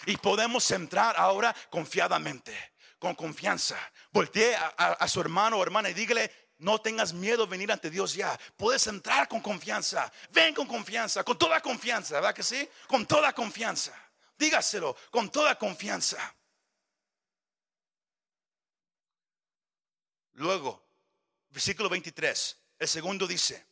Y 0.06 0.17
podemos 0.17 0.69
entrar 0.72 1.15
ahora 1.17 1.56
confiadamente, 1.69 2.74
con 3.00 3.15
confianza. 3.15 3.78
Voltee 4.12 4.56
a, 4.78 5.08
su 5.08 5.22
hermano 5.22 5.58
o 5.58 5.63
hermana 5.63 5.89
y 5.89 5.93
dígale, 5.93 6.32
no 6.60 6.80
tengas 6.80 7.13
miedo 7.13 7.46
de 7.46 7.52
venir 7.52 7.72
ante 7.72 7.89
Dios 7.89 8.13
ya. 8.13 8.38
Puedes 8.56 8.86
entrar 8.88 9.28
con 9.28 9.41
confianza. 9.41 10.12
Ven 10.30 10.54
con 10.54 10.67
confianza, 10.67 11.24
con 11.24 11.38
toda 11.38 11.60
confianza, 11.62 12.15
¿verdad 12.15 12.36
que 12.36 12.43
sí? 12.43 12.69
Con 12.88 13.06
toda 13.06 13.34
confianza. 13.34 13.93
Dígaselo, 14.38 14.96
con 15.10 15.30
toda 15.30 15.58
confianza. 15.58 16.36
Luego, 20.34 20.84
versículo 21.50 21.89
23, 21.89 22.58
el 22.80 22.88
segundo 22.88 23.28
dice, 23.28 23.65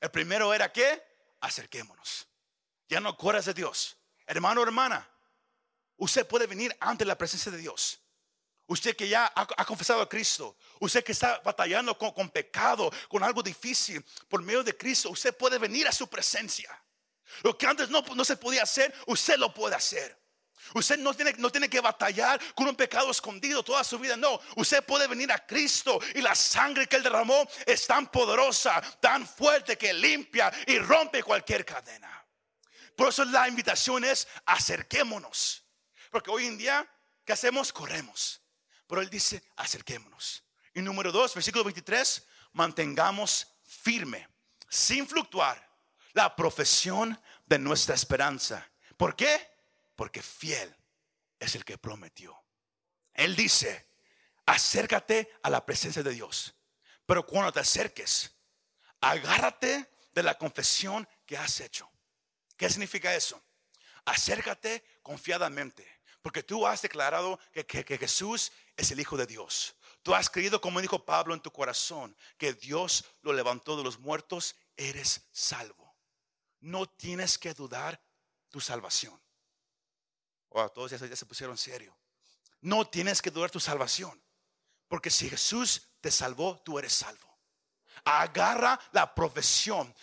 el 0.00 0.10
primero 0.10 0.52
era 0.52 0.72
que 0.72 1.02
acerquémonos. 1.40 2.26
Ya 2.88 3.00
no 3.00 3.16
corras 3.16 3.44
de 3.44 3.54
Dios. 3.54 3.96
Hermano, 4.26 4.62
hermana, 4.62 5.08
usted 5.96 6.26
puede 6.26 6.46
venir 6.46 6.76
ante 6.80 7.04
la 7.04 7.16
presencia 7.16 7.52
de 7.52 7.58
Dios. 7.58 8.00
Usted 8.66 8.94
que 8.94 9.08
ya 9.08 9.32
ha, 9.34 9.64
confesado 9.64 10.02
a 10.02 10.08
Cristo, 10.08 10.56
usted 10.80 11.02
que 11.02 11.12
está 11.12 11.40
batallando 11.40 11.96
con, 11.96 12.28
pecado, 12.28 12.90
con 13.08 13.24
algo 13.24 13.42
difícil, 13.42 14.04
por 14.28 14.42
medio 14.42 14.62
de 14.62 14.76
Cristo, 14.76 15.08
usted 15.08 15.34
puede 15.34 15.56
venir 15.56 15.88
a 15.88 15.92
su 15.92 16.06
presencia. 16.08 16.70
Lo 17.42 17.56
que 17.56 17.66
antes 17.66 17.88
no, 17.88 18.02
no 18.14 18.24
se 18.26 18.36
podía 18.36 18.64
hacer, 18.64 18.94
usted 19.06 19.38
lo 19.38 19.54
puede 19.54 19.74
hacer. 19.74 20.18
Usted 20.74 20.98
no 20.98 21.14
tiene, 21.14 21.34
no 21.38 21.50
tiene 21.50 21.68
que 21.68 21.80
batallar 21.80 22.40
con 22.54 22.68
un 22.68 22.76
pecado 22.76 23.10
escondido 23.10 23.62
toda 23.62 23.82
su 23.84 23.98
vida. 23.98 24.16
No, 24.16 24.40
usted 24.56 24.84
puede 24.84 25.06
venir 25.06 25.30
a 25.32 25.46
Cristo 25.46 26.00
y 26.14 26.20
la 26.20 26.34
sangre 26.34 26.86
que 26.86 26.96
Él 26.96 27.02
derramó 27.02 27.46
es 27.66 27.86
tan 27.86 28.10
poderosa, 28.10 28.80
tan 29.00 29.26
fuerte 29.26 29.76
que 29.78 29.92
limpia 29.92 30.52
y 30.66 30.78
rompe 30.78 31.22
cualquier 31.22 31.64
cadena. 31.64 32.24
Por 32.96 33.08
eso 33.08 33.24
la 33.24 33.48
invitación 33.48 34.04
es 34.04 34.26
acerquémonos. 34.44 35.64
Porque 36.10 36.30
hoy 36.30 36.46
en 36.46 36.58
día, 36.58 36.88
¿qué 37.24 37.32
hacemos? 37.32 37.72
Corremos. 37.72 38.40
Pero 38.86 39.00
Él 39.00 39.10
dice, 39.10 39.42
acerquémonos. 39.56 40.42
Y 40.74 40.80
número 40.80 41.12
dos, 41.12 41.34
versículo 41.34 41.64
23, 41.64 42.26
mantengamos 42.52 43.46
firme, 43.64 44.28
sin 44.68 45.06
fluctuar, 45.06 45.64
la 46.12 46.34
profesión 46.34 47.20
de 47.46 47.58
nuestra 47.58 47.94
esperanza. 47.94 48.68
¿Por 48.96 49.14
qué? 49.14 49.57
Porque 49.98 50.22
fiel 50.22 50.72
es 51.40 51.56
el 51.56 51.64
que 51.64 51.76
prometió. 51.76 52.40
Él 53.14 53.34
dice, 53.34 53.88
acércate 54.46 55.28
a 55.42 55.50
la 55.50 55.66
presencia 55.66 56.04
de 56.04 56.12
Dios. 56.12 56.54
Pero 57.04 57.26
cuando 57.26 57.50
te 57.50 57.58
acerques, 57.58 58.30
agárrate 59.00 59.90
de 60.12 60.22
la 60.22 60.38
confesión 60.38 61.08
que 61.26 61.36
has 61.36 61.58
hecho. 61.58 61.90
¿Qué 62.56 62.70
significa 62.70 63.12
eso? 63.12 63.42
Acércate 64.04 64.84
confiadamente, 65.02 66.00
porque 66.22 66.44
tú 66.44 66.64
has 66.64 66.80
declarado 66.80 67.40
que, 67.52 67.66
que, 67.66 67.98
Jesús 67.98 68.52
es 68.76 68.92
el 68.92 69.00
Hijo 69.00 69.16
de 69.16 69.26
Dios. 69.26 69.74
Tú 70.04 70.14
has 70.14 70.30
creído, 70.30 70.60
como 70.60 70.80
dijo 70.80 71.04
Pablo 71.04 71.34
en 71.34 71.40
tu 71.40 71.50
corazón, 71.50 72.16
que 72.36 72.52
Dios 72.52 73.04
lo 73.22 73.32
levantó 73.32 73.76
de 73.76 73.82
los 73.82 73.98
muertos, 73.98 74.54
eres 74.76 75.26
salvo. 75.32 75.96
No 76.60 76.88
tienes 76.88 77.36
que 77.36 77.52
dudar 77.52 78.00
tu 78.48 78.60
salvación. 78.60 79.20
Todos 80.68 80.90
ya, 80.90 80.98
se 80.98 81.26
pusieron 81.26 81.56
serio. 81.56 81.96
No 82.60 82.86
tienes 82.86 83.22
que 83.22 83.30
dudar 83.30 83.50
tu 83.50 83.60
salvación. 83.60 84.20
Porque 84.88 85.10
si 85.10 85.28
Jesús 85.28 85.82
te 86.00 86.10
salvó, 86.10 86.58
tú 86.64 86.78
eres 86.78 86.92
salvo. 86.92 87.28
Agarra 88.04 88.78
la 88.92 89.14
profesión, 89.14 89.94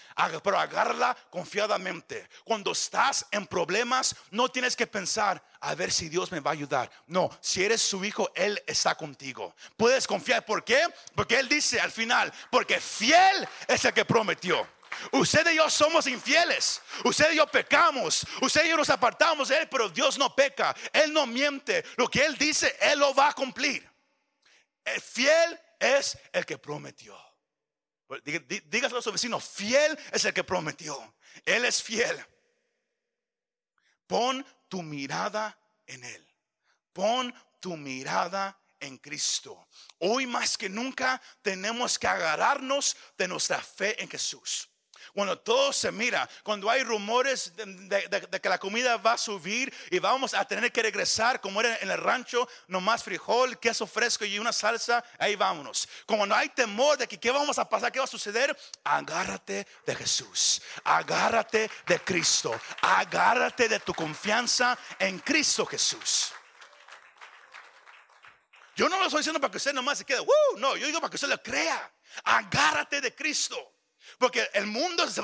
pero 0.43 0.59
agárrala 0.59 1.17
confiadamente. 1.29 2.29
Cuando 2.43 2.71
estás 2.71 3.25
en 3.31 3.47
problemas, 3.47 4.15
no 4.31 4.49
tienes 4.49 4.75
que 4.75 4.85
pensar 4.85 5.43
a 5.61 5.73
ver 5.73 5.91
si 5.91 6.09
Dios 6.09 6.31
me 6.31 6.39
va 6.39 6.51
a 6.51 6.53
ayudar. 6.53 6.91
No, 7.07 7.29
si 7.41 7.63
eres 7.63 7.81
su 7.81 8.05
hijo, 8.05 8.29
Él 8.35 8.61
está 8.67 8.95
contigo. 8.95 9.55
Puedes 9.75 10.05
confiar. 10.05 10.45
¿Por 10.45 10.63
qué? 10.63 10.83
Porque 11.15 11.39
Él 11.39 11.49
dice 11.49 11.79
al 11.79 11.91
final, 11.91 12.31
porque 12.51 12.79
fiel 12.79 13.47
es 13.67 13.83
el 13.85 13.93
que 13.93 14.05
prometió. 14.05 14.67
Usted 15.11 15.51
y 15.51 15.55
yo 15.55 15.69
somos 15.69 16.07
infieles. 16.07 16.81
Usted 17.03 17.31
y 17.31 17.37
yo 17.37 17.47
pecamos. 17.47 18.25
Usted 18.41 18.65
y 18.65 18.69
yo 18.69 18.77
nos 18.77 18.89
apartamos 18.89 19.49
de 19.49 19.57
Él, 19.57 19.69
pero 19.69 19.89
Dios 19.89 20.17
no 20.17 20.35
peca. 20.35 20.75
Él 20.93 21.13
no 21.13 21.25
miente. 21.25 21.83
Lo 21.97 22.07
que 22.07 22.25
Él 22.25 22.37
dice, 22.37 22.75
Él 22.79 22.99
lo 22.99 23.13
va 23.13 23.29
a 23.29 23.33
cumplir. 23.33 23.89
El 24.83 25.01
fiel 25.01 25.59
es 25.79 26.17
el 26.31 26.45
que 26.45 26.57
prometió. 26.57 27.17
Pues, 28.07 28.21
dígaselo 28.23 28.99
a 28.99 29.01
su 29.01 29.11
vecino, 29.11 29.39
fiel 29.39 29.97
es 30.11 30.25
el 30.25 30.33
que 30.33 30.43
prometió. 30.43 31.15
Él 31.43 31.65
es 31.65 31.81
fiel. 31.81 32.23
Pon 34.07 34.45
tu 34.69 34.83
mirada 34.83 35.57
en 35.87 36.03
Él. 36.03 36.27
Pon 36.93 37.33
tu 37.59 37.75
mirada 37.75 38.57
en 38.79 38.97
Cristo. 38.97 39.67
Hoy 39.99 40.27
más 40.27 40.57
que 40.57 40.69
nunca 40.69 41.21
tenemos 41.41 41.97
que 41.97 42.07
agarrarnos 42.07 42.95
de 43.17 43.27
nuestra 43.27 43.59
fe 43.59 44.01
en 44.01 44.09
Jesús. 44.09 44.69
Cuando 45.15 45.39
todo 45.39 45.71
se 45.71 45.93
mira, 45.93 46.29
cuando 46.43 46.69
hay 46.69 46.83
rumores 46.83 47.53
de, 47.55 48.41
que 48.41 48.49
la 48.49 48.57
comida 48.57 48.97
va 48.97 49.13
a 49.13 49.17
subir 49.17 49.73
y 49.89 49.97
vamos 49.97 50.33
a 50.33 50.43
tener 50.43 50.73
que 50.73 50.81
regresar 50.81 51.39
como 51.39 51.61
era 51.61 51.77
en 51.77 51.89
el 51.89 51.97
rancho, 51.97 52.49
nomás 52.67 53.01
frijol, 53.01 53.57
queso 53.57 53.87
fresco 53.87 54.25
y 54.25 54.37
una 54.39 54.51
salsa, 54.51 55.05
ahí 55.17 55.37
vámonos. 55.37 55.87
Como 56.05 56.25
no 56.25 56.35
hay 56.35 56.49
temor 56.49 56.97
de 56.97 57.07
que 57.07 57.17
qué 57.17 57.31
vamos 57.31 57.57
a 57.57 57.69
pasar, 57.69 57.93
qué 57.93 57.99
va 57.99 58.03
a 58.03 58.09
suceder, 58.09 58.57
agárrate 58.83 59.65
de 59.85 59.95
Jesús, 59.95 60.61
agárrate 60.83 61.71
de 61.87 61.99
Cristo, 62.01 62.53
agárrate 62.81 63.69
de 63.69 63.79
tu 63.79 63.93
confianza 63.93 64.77
en 64.99 65.19
Cristo 65.19 65.65
Jesús. 65.65 66.33
Yo 68.75 68.89
no 68.89 68.99
lo 68.99 69.05
estoy 69.05 69.19
diciendo 69.19 69.39
para 69.39 69.51
que 69.51 69.59
usted 69.59 69.71
nomás 69.71 69.97
se 69.97 70.03
quede, 70.03 70.19
uh, 70.19 70.57
no, 70.57 70.75
yo 70.75 70.87
digo 70.87 70.99
para 70.99 71.09
que 71.09 71.15
usted 71.15 71.29
lo 71.29 71.41
crea. 71.41 71.89
Agárrate 72.25 72.99
de 72.99 73.15
Cristo. 73.15 73.74
Porque 74.17 74.49
el 74.53 74.67
mundo 74.67 75.09
se, 75.09 75.21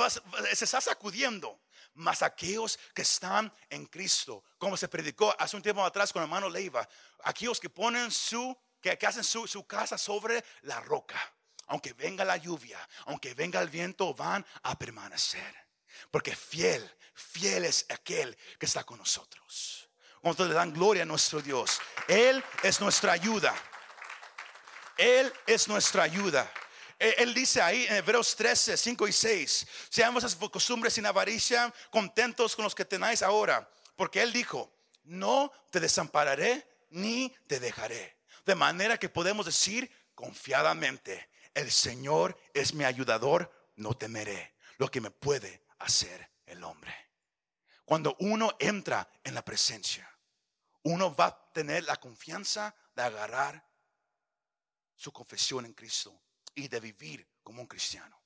está 0.52 0.82
sacudiendo. 0.82 1.62
Más 1.96 2.22
aquellos 2.22 2.80
que 2.94 3.02
están 3.02 3.54
en 3.70 3.86
Cristo, 3.86 4.46
como 4.58 4.78
se 4.78 4.88
predicó 4.88 5.36
hace 5.38 5.58
un 5.58 5.62
tiempo 5.62 5.84
atrás 5.84 6.14
con 6.14 6.22
el 6.22 6.26
hermano 6.26 6.50
Leiva, 6.50 6.88
aquellos 7.24 7.60
que 7.60 7.70
ponen 7.70 8.10
su, 8.12 8.58
que, 8.80 8.98
hacen 9.06 9.26
su, 9.26 9.46
su 9.46 9.68
casa 9.68 9.98
sobre 9.98 10.44
la 10.62 10.80
roca. 10.80 11.20
Aunque 11.68 11.92
venga 11.94 12.24
la 12.24 12.38
lluvia, 12.38 12.80
aunque 13.06 13.34
venga 13.34 13.62
el 13.62 13.70
viento, 13.70 14.14
van 14.14 14.46
a 14.64 14.78
permanecer. 14.78 15.54
Porque 16.10 16.36
fiel, 16.36 16.90
fiel 17.14 17.66
es 17.66 17.86
aquel 17.90 18.38
que 18.58 18.66
está 18.66 18.84
con 18.86 18.98
nosotros. 18.98 19.90
Cuando 20.22 20.46
le 20.46 20.54
dan 20.54 20.72
gloria 20.72 21.04
a 21.04 21.06
nuestro 21.06 21.42
Dios. 21.42 21.82
Él 22.08 22.44
es 22.64 22.80
nuestra 22.80 23.14
ayuda. 23.14 23.54
Él 24.98 25.34
es 25.48 25.68
nuestra 25.68 26.04
ayuda. 26.04 26.52
Él 27.02 27.34
dice 27.34 27.60
ahí 27.60 27.88
en 27.88 27.96
Hebreos 27.96 28.36
13, 28.36 28.78
5 28.78 29.08
y 29.08 29.12
6, 29.12 29.68
seamos 29.90 30.24
a 30.24 30.50
costumbres 30.52 30.94
sin 30.94 31.08
avaricia, 31.08 31.74
contentos 31.90 32.56
con 32.56 32.64
los 32.64 32.76
que 32.76 32.86
tenéis 32.86 33.24
ahora, 33.24 33.68
porque 33.96 34.22
Él 34.22 34.32
dijo, 34.32 34.72
no 35.06 35.52
te 35.72 35.80
desampararé 35.80 36.86
ni 36.92 37.34
te 37.48 37.60
dejaré. 37.60 38.20
De 38.46 38.54
manera 38.54 39.00
que 39.00 39.10
podemos 39.10 39.48
decir 39.48 39.90
confiadamente, 40.14 41.32
el 41.56 41.72
Señor 41.72 42.40
es 42.54 42.76
mi 42.76 42.84
ayudador, 42.84 43.52
no 43.78 43.96
temeré 43.96 44.54
lo 44.78 44.88
que 44.88 45.02
me 45.02 45.10
puede 45.10 45.64
hacer 45.80 46.30
el 46.46 46.64
hombre. 46.64 46.94
Cuando 47.84 48.16
uno 48.20 48.56
entra 48.60 49.10
en 49.24 49.34
la 49.34 49.44
presencia, 49.44 50.08
uno 50.84 51.16
va 51.16 51.26
a 51.26 51.52
tener 51.52 51.84
la 51.84 51.96
confianza 51.96 52.76
de 52.94 53.02
agarrar 53.02 53.68
su 54.96 55.12
confesión 55.12 55.66
en 55.66 55.74
Cristo 55.74 56.22
y 56.56 56.68
de 56.68 56.80
vivir 56.80 57.28
como 57.44 57.62
un 57.62 57.68
cristiano. 57.68 58.22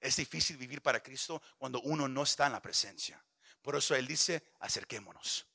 Es 0.00 0.16
difícil 0.16 0.56
vivir 0.56 0.82
para 0.82 1.02
Cristo 1.02 1.42
cuando 1.58 1.80
uno 1.82 2.08
no 2.08 2.22
está 2.22 2.46
en 2.46 2.52
la 2.52 2.62
presencia. 2.62 3.22
Por 3.62 3.76
eso 3.76 3.94
Él 3.94 4.06
dice, 4.06 4.50
acerquémonos. 4.60 5.46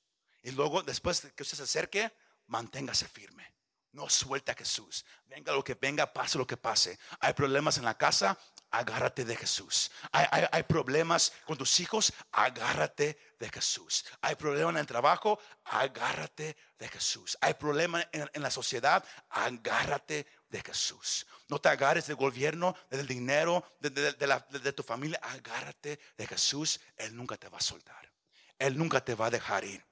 Y 0.43 0.51
luego, 0.51 0.81
después 0.81 1.21
de 1.21 1.31
que 1.33 1.43
usted 1.43 1.57
se 1.57 1.63
acerque, 1.63 2.11
manténgase 2.47 3.07
firme. 3.07 3.55
No 3.93 4.09
suelta 4.09 4.53
a 4.53 4.55
Jesús. 4.55 5.05
Venga 5.25 5.53
lo 5.53 5.63
que 5.63 5.75
venga, 5.75 6.11
pase 6.11 6.37
lo 6.37 6.47
que 6.47 6.57
pase. 6.57 6.97
Hay 7.19 7.33
problemas 7.33 7.77
en 7.77 7.85
la 7.85 7.97
casa, 7.97 8.37
agárrate 8.71 9.25
de 9.25 9.35
Jesús. 9.35 9.91
Hay, 10.11 10.63
problemas 10.63 11.33
con 11.45 11.57
tus 11.57 11.79
hijos, 11.79 12.13
agárrate 12.31 13.17
de 13.37 13.49
Jesús. 13.49 14.05
Hay 14.21 14.35
problemas 14.35 14.71
en 14.71 14.79
el 14.79 14.87
trabajo, 14.87 15.39
agárrate 15.65 16.55
de 16.79 16.87
Jesús. 16.87 17.37
Hay 17.41 17.53
problemas 17.55 18.07
en, 18.13 18.41
la 18.41 18.49
sociedad, 18.49 19.03
agárrate 19.29 20.25
de 20.51 20.61
Jesús. 20.61 21.25
No 21.47 21.59
te 21.59 21.69
agarres 21.69 22.07
del 22.07 22.17
gobierno, 22.17 22.75
del 22.89 23.07
dinero, 23.07 23.63
de, 23.79 23.89
de 23.89 24.73
tu 24.73 24.83
familia, 24.83 25.19
agárrate 25.23 25.99
de 26.17 26.27
Jesús. 26.27 26.79
Él 26.97 27.15
nunca 27.15 27.37
te 27.37 27.49
va 27.49 27.57
a 27.57 27.61
soltar. 27.61 28.11
Él 28.59 28.77
nunca 28.77 29.03
te 29.03 29.15
va 29.15 29.27
a 29.27 29.31
dejar 29.31 29.63
ir. 29.63 29.83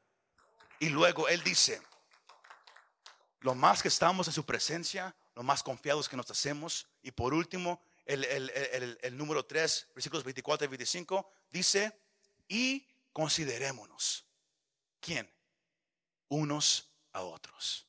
Y 0.80 0.90
luego 0.90 1.28
Él 1.28 1.42
dice, 1.44 1.82
lo 3.40 3.56
más 3.56 3.82
que 3.82 3.88
estamos 3.88 4.28
en 4.28 4.34
su 4.34 4.46
presencia, 4.46 5.16
lo 5.34 5.44
más 5.44 5.64
confiados 5.64 6.08
que 6.08 6.18
nos 6.18 6.30
hacemos. 6.30 6.88
Y 7.02 7.12
por 7.12 7.34
último, 7.34 7.82
el, 8.06 8.24
el 9.02 9.18
número 9.18 9.46
3, 9.46 9.88
versículos 9.96 10.24
24 10.24 10.66
y 10.66 10.68
25, 10.68 11.32
dice, 11.50 11.98
y 12.48 12.86
considerémonos. 13.14 14.26
¿Quién? 15.00 15.30
Unos 16.28 16.90
a 17.14 17.22
otros. 17.22 17.89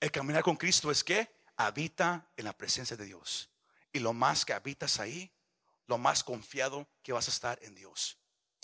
El 0.00 0.10
caminar 0.10 0.42
con 0.42 0.56
Cristo 0.56 0.90
es 0.90 1.02
que 1.02 1.30
habita 1.56 2.30
en 2.36 2.44
la 2.44 2.52
presencia 2.52 2.96
de 2.96 3.06
Dios. 3.06 3.50
Y 3.92 3.98
lo 3.98 4.12
más 4.12 4.44
que 4.44 4.52
habitas 4.52 5.00
ahí, 5.00 5.32
lo 5.86 5.98
más 5.98 6.22
confiado 6.22 6.86
que 7.02 7.12
vas 7.12 7.28
a 7.28 7.30
estar 7.30 7.58
en 7.62 7.74
Dios. 7.74 8.18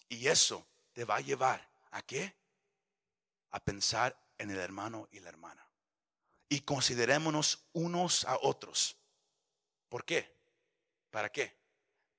Y 0.08 0.28
eso 0.28 0.66
te 0.92 1.04
va 1.04 1.16
a 1.16 1.20
llevar 1.20 1.66
a 1.90 2.02
qué? 2.02 2.36
A 3.50 3.60
pensar 3.60 4.16
en 4.38 4.50
el 4.50 4.58
hermano 4.58 5.08
y 5.10 5.20
la 5.20 5.30
hermana. 5.30 5.66
Y 6.48 6.60
considerémonos 6.60 7.66
unos 7.72 8.24
a 8.24 8.36
otros. 8.42 8.98
¿Por 9.88 10.04
qué? 10.04 10.36
¿Para 11.10 11.30
qué? 11.30 11.58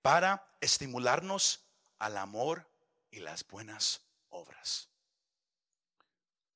Para 0.01 0.55
estimularnos 0.59 1.63
al 1.99 2.17
amor 2.17 2.67
y 3.11 3.19
las 3.19 3.45
buenas 3.47 4.01
obras. 4.29 4.89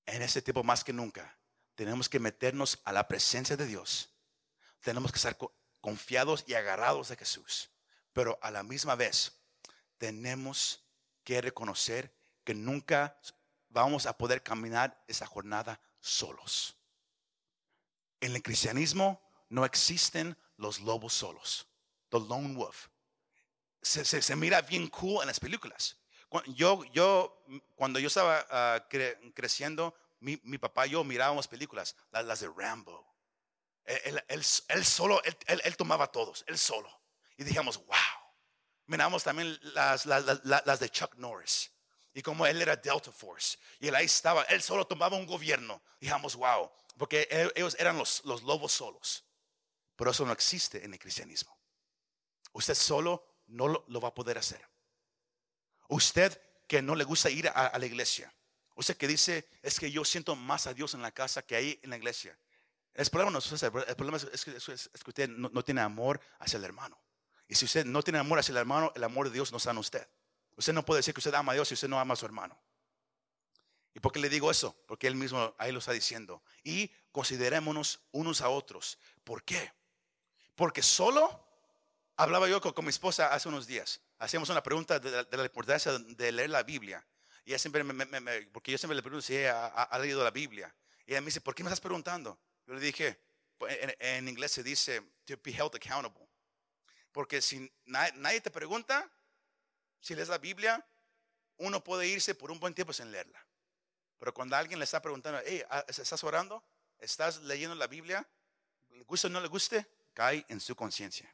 En 0.08 0.22
este 0.22 0.42
tiempo 0.42 0.64
más 0.64 0.84
que 0.84 0.94
nunca, 0.94 1.37
tenemos 1.78 2.10
que 2.10 2.20
meternos 2.20 2.80
a 2.86 2.92
la 2.92 3.08
presencia 3.08 3.56
de 3.56 3.68
Dios. 3.68 4.10
Tenemos 4.82 5.12
que 5.12 5.18
estar 5.18 5.38
confiados 5.80 6.44
y 6.48 6.56
agarrados 6.56 7.10
de 7.10 7.16
Jesús. 7.16 7.70
Pero 8.14 8.40
a 8.42 8.50
la 8.50 8.64
misma 8.64 8.96
vez, 8.96 9.40
tenemos 10.00 10.84
que 11.24 11.40
reconocer 11.40 12.12
que 12.44 12.56
nunca 12.56 13.16
vamos 13.70 14.08
a 14.08 14.18
poder 14.18 14.42
caminar 14.42 15.04
esa 15.08 15.28
jornada 15.28 15.80
solos. 16.02 16.76
En 18.22 18.34
el 18.34 18.42
cristianismo 18.42 19.22
no 19.48 19.64
existen 19.64 20.36
los 20.56 20.80
lobos 20.80 21.14
solos, 21.14 21.68
the 22.10 22.20
lone 22.20 22.56
wolf. 22.56 22.88
Se, 23.84 24.36
mira 24.36 24.64
bien 24.64 24.88
cool 24.88 25.22
en 25.22 25.28
las 25.28 25.40
películas. 25.40 25.96
Yo, 26.48 26.84
yo 26.86 27.46
cuando 27.76 28.00
yo 28.00 28.08
estaba 28.08 28.48
ah, 28.50 28.88
creciendo, 29.36 29.96
mi, 30.20 30.58
papá 30.58 30.88
y 30.88 30.92
yo 30.92 31.04
mirábamos 31.04 31.48
películas, 31.48 31.96
las, 32.12 32.40
de 32.40 32.50
Rambo. 32.56 33.16
Él, 33.86 34.44
solo, 34.84 35.22
él, 35.24 35.78
tomaba 35.78 36.08
todos, 36.12 36.44
él 36.48 36.58
solo. 36.58 36.90
Y 37.38 37.44
dijimos, 37.44 37.78
wow. 37.86 37.96
Miramos 38.88 39.24
también 39.24 39.60
las, 39.74 40.06
de 40.80 40.90
Chuck 40.90 41.16
Norris. 41.16 41.72
Y 42.14 42.22
como 42.22 42.46
él 42.46 42.62
era 42.62 42.76
Delta 42.76 43.12
Force. 43.12 43.58
Y 43.80 43.88
él 43.88 43.96
ahí 43.96 44.06
estaba, 44.06 44.44
él 44.44 44.62
solo 44.62 44.88
tomaba 44.88 45.18
un 45.18 45.26
gobierno. 45.26 45.82
Dijimos, 46.00 46.36
wow. 46.36 46.72
Porque 46.98 47.28
ellos 47.56 47.76
eran 47.80 47.98
los, 47.98 48.24
los 48.26 48.44
lobos 48.44 48.72
solos. 48.72 49.24
Pero 49.96 50.12
eso 50.12 50.26
no 50.26 50.32
existe 50.32 50.84
en 50.84 50.94
el 50.94 51.00
cristianismo. 51.00 51.58
Usted 52.54 52.76
solo 52.76 53.24
no 53.48 53.68
lo, 53.68 54.02
va 54.02 54.10
a 54.10 54.14
poder 54.14 54.38
hacer. 54.38 54.66
Usted 55.90 56.40
que 56.68 56.82
no 56.82 56.96
le 56.96 57.04
gusta 57.04 57.30
ir 57.30 57.50
a, 57.50 57.78
la 57.78 57.86
iglesia. 57.86 58.34
Usted 58.78 58.96
que 58.96 59.08
dice, 59.08 59.48
es 59.64 59.80
que 59.80 59.90
yo 59.90 60.06
siento 60.06 60.36
más 60.36 60.68
a 60.68 60.74
Dios 60.74 60.94
en 60.94 61.02
la 61.02 61.12
casa 61.12 61.42
que 61.42 61.56
ahí 61.56 61.80
en 61.82 61.90
la 61.90 61.98
iglesia. 61.98 62.38
El 62.94 63.10
problema, 63.10 63.32
no 63.32 63.40
es, 63.40 63.64
el 63.64 63.96
problema 63.96 64.18
es, 64.18 64.46
que, 64.46 64.52
usted 65.10 65.28
no, 65.30 65.64
tiene 65.64 65.82
amor 65.82 66.22
hacia 66.38 66.58
el 66.58 66.64
hermano. 66.64 66.96
Y 67.48 67.56
si 67.56 67.66
usted 67.66 67.86
no 67.86 68.04
tiene 68.04 68.20
amor 68.20 68.38
hacia 68.38 68.52
el 68.52 68.58
hermano, 68.58 68.92
el 68.96 69.04
amor 69.04 69.30
de 69.30 69.34
Dios 69.34 69.52
no 69.52 69.58
está 69.58 69.72
en 69.72 69.80
usted. 69.80 70.08
Usted 70.56 70.74
no 70.74 70.86
puede 70.86 71.00
decir 71.00 71.12
que 71.12 71.20
usted 71.20 71.34
ama 71.34 71.54
a 71.54 71.56
Dios 71.56 71.68
si 71.68 71.74
usted 71.74 71.88
no 71.88 72.00
ama 72.00 72.14
a 72.14 72.18
su 72.18 72.26
hermano. 72.28 72.56
¿Y 73.96 74.00
por 74.00 74.12
qué 74.12 74.20
le 74.20 74.30
digo 74.30 74.52
eso? 74.52 74.76
Porque 74.86 75.08
él 75.08 75.16
mismo 75.16 75.56
ahí 75.58 75.72
lo 75.72 75.80
está 75.80 75.92
diciendo. 75.92 76.44
Y 76.64 76.92
considerémonos 77.12 78.02
unos 78.12 78.42
a 78.42 78.50
otros. 78.50 79.00
¿Por 79.24 79.44
qué? 79.44 79.74
Porque 80.54 80.84
solo, 80.84 81.44
hablaba 82.16 82.48
yo 82.48 82.62
con, 82.62 82.86
mi 82.86 82.90
esposa 82.90 83.34
hace 83.34 83.50
unos 83.50 83.66
días, 83.66 84.02
hacíamos 84.20 84.50
una 84.50 84.62
pregunta 84.62 85.00
de, 85.00 85.26
la 85.36 85.46
importancia 85.46 85.98
de 85.98 86.32
leer 86.32 86.52
la 86.52 86.62
Biblia. 86.62 87.04
Y 87.48 87.52
ella 87.52 87.60
siempre 87.60 87.82
me, 87.82 88.06
porque 88.52 88.74
yo 88.74 88.78
siempre 88.78 88.98
le 88.98 89.02
pregunto 89.02 89.26
si 89.26 89.38
ella 89.38 89.68
ha, 89.68 90.00
leído 90.00 90.22
la 90.22 90.32
Biblia. 90.32 90.76
Y 91.06 91.12
ella 91.12 91.22
me 91.22 91.28
dice, 91.28 91.40
¿por 91.40 91.56
qué 91.56 91.64
me 91.64 91.70
estás 91.70 91.80
preguntando? 91.80 92.38
Yo 92.66 92.74
le 92.74 92.82
dije, 92.82 93.18
pues, 93.58 93.74
en, 94.00 94.28
inglés 94.28 94.52
se 94.52 94.64
dice, 94.64 95.02
to 95.24 95.40
be 95.42 95.52
held 95.52 95.74
accountable. 95.74 96.28
Porque 97.14 97.42
si 97.42 97.72
nadie, 97.86 98.42
te 98.42 98.52
pregunta, 98.52 99.10
si 100.02 100.14
lees 100.14 100.28
la 100.28 100.40
Biblia, 100.40 100.86
uno 101.56 101.82
puede 101.82 102.06
irse 102.06 102.36
por 102.36 102.52
un 102.52 102.60
buen 102.60 102.74
tiempo 102.74 102.92
sin 102.92 103.14
leerla. 103.14 103.42
Pero 104.20 104.34
cuando 104.34 104.58
alguien 104.58 104.78
le 104.78 104.84
está 104.84 105.02
preguntando, 105.02 105.40
hey, 105.46 105.64
ah, 105.70 105.86
¿estás 105.88 106.22
orando? 106.26 106.62
¿Estás 107.00 107.42
leyendo 107.44 107.76
la 107.76 107.88
Biblia? 107.88 108.28
¿Le 108.90 109.04
gusta 109.06 109.28
o 109.28 109.32
no 109.32 109.40
le 109.40 109.48
guste? 109.48 109.88
cae 110.14 110.46
en 110.50 110.60
su 110.60 110.76
conciencia. 110.76 111.34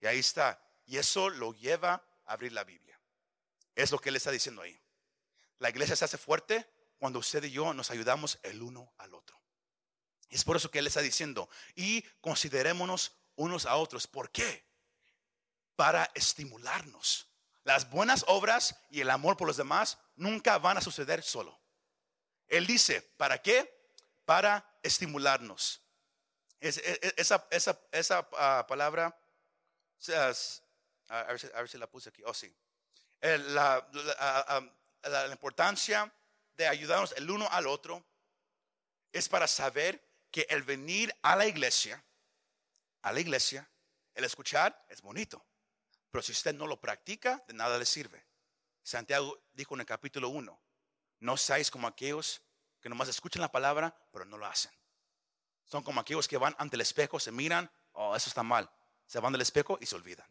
Y 0.00 0.06
ahí 0.06 0.18
está. 0.18 0.60
Y 0.86 0.96
eso 0.96 1.30
lo 1.30 1.52
lleva 1.52 2.02
a 2.24 2.32
abrir 2.32 2.50
la 2.52 2.64
Biblia. 2.64 2.98
Es 3.76 3.92
lo 3.92 4.00
que 4.00 4.08
él 4.08 4.16
está 4.16 4.32
diciendo 4.32 4.62
ahí. 4.62 4.76
La 5.58 5.70
iglesia 5.70 5.96
se 5.96 6.04
hace 6.04 6.18
fuerte 6.18 6.68
cuando 6.98 7.18
usted 7.18 7.44
y 7.44 7.50
yo 7.50 7.74
nos 7.74 7.90
ayudamos 7.90 8.38
el 8.42 8.62
uno 8.62 8.92
al 8.98 9.14
otro. 9.14 9.40
Es 10.28 10.44
por 10.44 10.56
eso 10.56 10.70
que 10.70 10.80
él 10.80 10.86
está 10.86 11.00
diciendo, 11.00 11.48
y 11.74 12.02
considerémonos 12.20 13.12
unos 13.36 13.66
a 13.66 13.76
otros. 13.76 14.06
¿Por 14.06 14.30
qué? 14.30 14.66
Para 15.76 16.10
estimularnos. 16.14 17.28
Las 17.62 17.90
buenas 17.90 18.24
obras 18.28 18.76
y 18.90 19.00
el 19.00 19.10
amor 19.10 19.36
por 19.36 19.46
los 19.46 19.56
demás 19.56 19.98
nunca 20.14 20.58
van 20.58 20.78
a 20.78 20.80
suceder 20.80 21.22
solo. 21.22 21.60
Él 22.48 22.66
dice, 22.66 23.02
¿para 23.16 23.42
qué? 23.42 23.90
Para 24.24 24.78
estimularnos 24.82 25.86
esa, 26.60 27.46
esa, 27.50 27.80
esa 27.92 28.28
ah, 28.32 28.64
palabra, 28.68 29.16
a, 30.08 31.24
ver 31.24 31.68
si, 31.68 31.78
la 31.78 31.86
puse 31.86 32.08
aquí, 32.08 32.22
oh 32.24 32.34
sí. 32.34 32.54
La, 33.20 33.76
ah, 34.18 34.44
ah, 34.48 34.60
la, 35.08 35.26
importancia 35.28 36.12
de 36.56 36.66
ayudarnos 36.66 37.12
el 37.16 37.30
uno 37.30 37.48
al 37.50 37.66
otro 37.66 38.04
es 39.12 39.28
para 39.28 39.46
saber 39.46 40.02
que 40.30 40.46
el 40.50 40.62
venir 40.62 41.14
a 41.22 41.36
la 41.36 41.46
iglesia, 41.46 42.04
a 43.02 43.12
la 43.12 43.20
iglesia, 43.20 43.68
el 44.14 44.24
escuchar 44.24 44.84
es 44.88 45.00
bonito, 45.02 45.44
pero 46.10 46.22
si 46.22 46.32
usted 46.32 46.54
no 46.54 46.66
lo 46.66 46.80
practica, 46.80 47.42
de 47.46 47.54
nada 47.54 47.78
le 47.78 47.86
sirve. 47.86 48.26
Santiago 48.82 49.42
dijo 49.52 49.74
en 49.74 49.80
el 49.80 49.86
capítulo 49.86 50.28
1, 50.28 50.60
no 51.20 51.36
seáis 51.36 51.70
como 51.70 51.86
aquellos 51.86 52.42
que 52.80 52.88
nomás 52.88 53.08
escuchan 53.08 53.42
la 53.42 53.50
palabra, 53.50 53.96
pero 54.12 54.24
no 54.24 54.38
lo 54.38 54.46
hacen. 54.46 54.72
Son 55.64 55.82
como 55.82 56.00
aquellos 56.00 56.28
que 56.28 56.36
van 56.36 56.54
ante 56.58 56.76
el 56.76 56.82
espejo, 56.82 57.18
se 57.18 57.32
miran, 57.32 57.70
oh, 57.92 58.14
eso 58.14 58.28
está 58.28 58.42
mal. 58.42 58.70
Se 59.06 59.18
van 59.18 59.32
del 59.32 59.42
espejo 59.42 59.78
y 59.80 59.86
se 59.86 59.96
olvidan. 59.96 60.28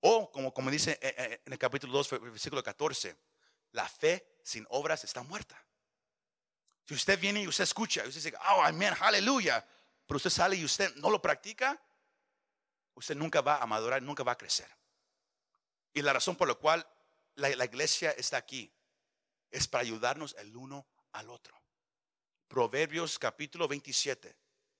O 0.00 0.30
como, 0.30 0.52
como 0.52 0.70
dice 0.70 0.98
eh, 1.02 1.14
eh, 1.16 1.42
en 1.44 1.52
el 1.52 1.58
capítulo 1.58 1.92
2, 1.94 2.20
versículo 2.20 2.62
14, 2.62 3.16
la 3.74 3.88
fe 3.88 4.38
sin 4.42 4.66
obras 4.70 5.04
está 5.04 5.22
muerta. 5.22 5.56
Si 6.86 6.94
usted 6.94 7.18
viene 7.18 7.42
y 7.42 7.46
usted 7.46 7.64
escucha, 7.64 8.04
y 8.04 8.08
usted 8.08 8.22
dice, 8.22 8.36
oh, 8.50 8.62
amén, 8.62 8.94
aleluya, 9.00 9.64
pero 10.06 10.16
usted 10.16 10.30
sale 10.30 10.56
y 10.56 10.64
usted 10.64 10.94
no 10.96 11.10
lo 11.10 11.22
practica, 11.22 11.80
usted 12.94 13.14
nunca 13.14 13.40
va 13.40 13.58
a 13.58 13.66
madurar, 13.66 14.02
nunca 14.02 14.22
va 14.22 14.32
a 14.32 14.38
crecer. 14.38 14.68
Y 15.92 16.02
la 16.02 16.12
razón 16.12 16.36
por 16.36 16.48
la 16.48 16.54
cual 16.54 16.86
la, 17.36 17.48
la 17.50 17.64
iglesia 17.66 18.10
está 18.12 18.38
aquí 18.38 18.72
es 19.50 19.68
para 19.68 19.82
ayudarnos 19.82 20.34
el 20.38 20.56
uno 20.56 20.86
al 21.12 21.30
otro. 21.30 21.54
Proverbios 22.48 23.18
capítulo 23.18 23.68
27 23.68 24.36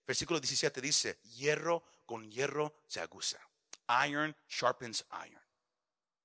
Versículo 0.07 0.39
17 0.39 0.81
dice, 0.81 1.21
hierro 1.23 1.83
con 2.07 2.31
hierro 2.31 2.83
se 2.87 3.01
aguza. 3.01 3.39
Iron 4.07 4.37
sharpens 4.49 5.05
iron. 5.27 5.43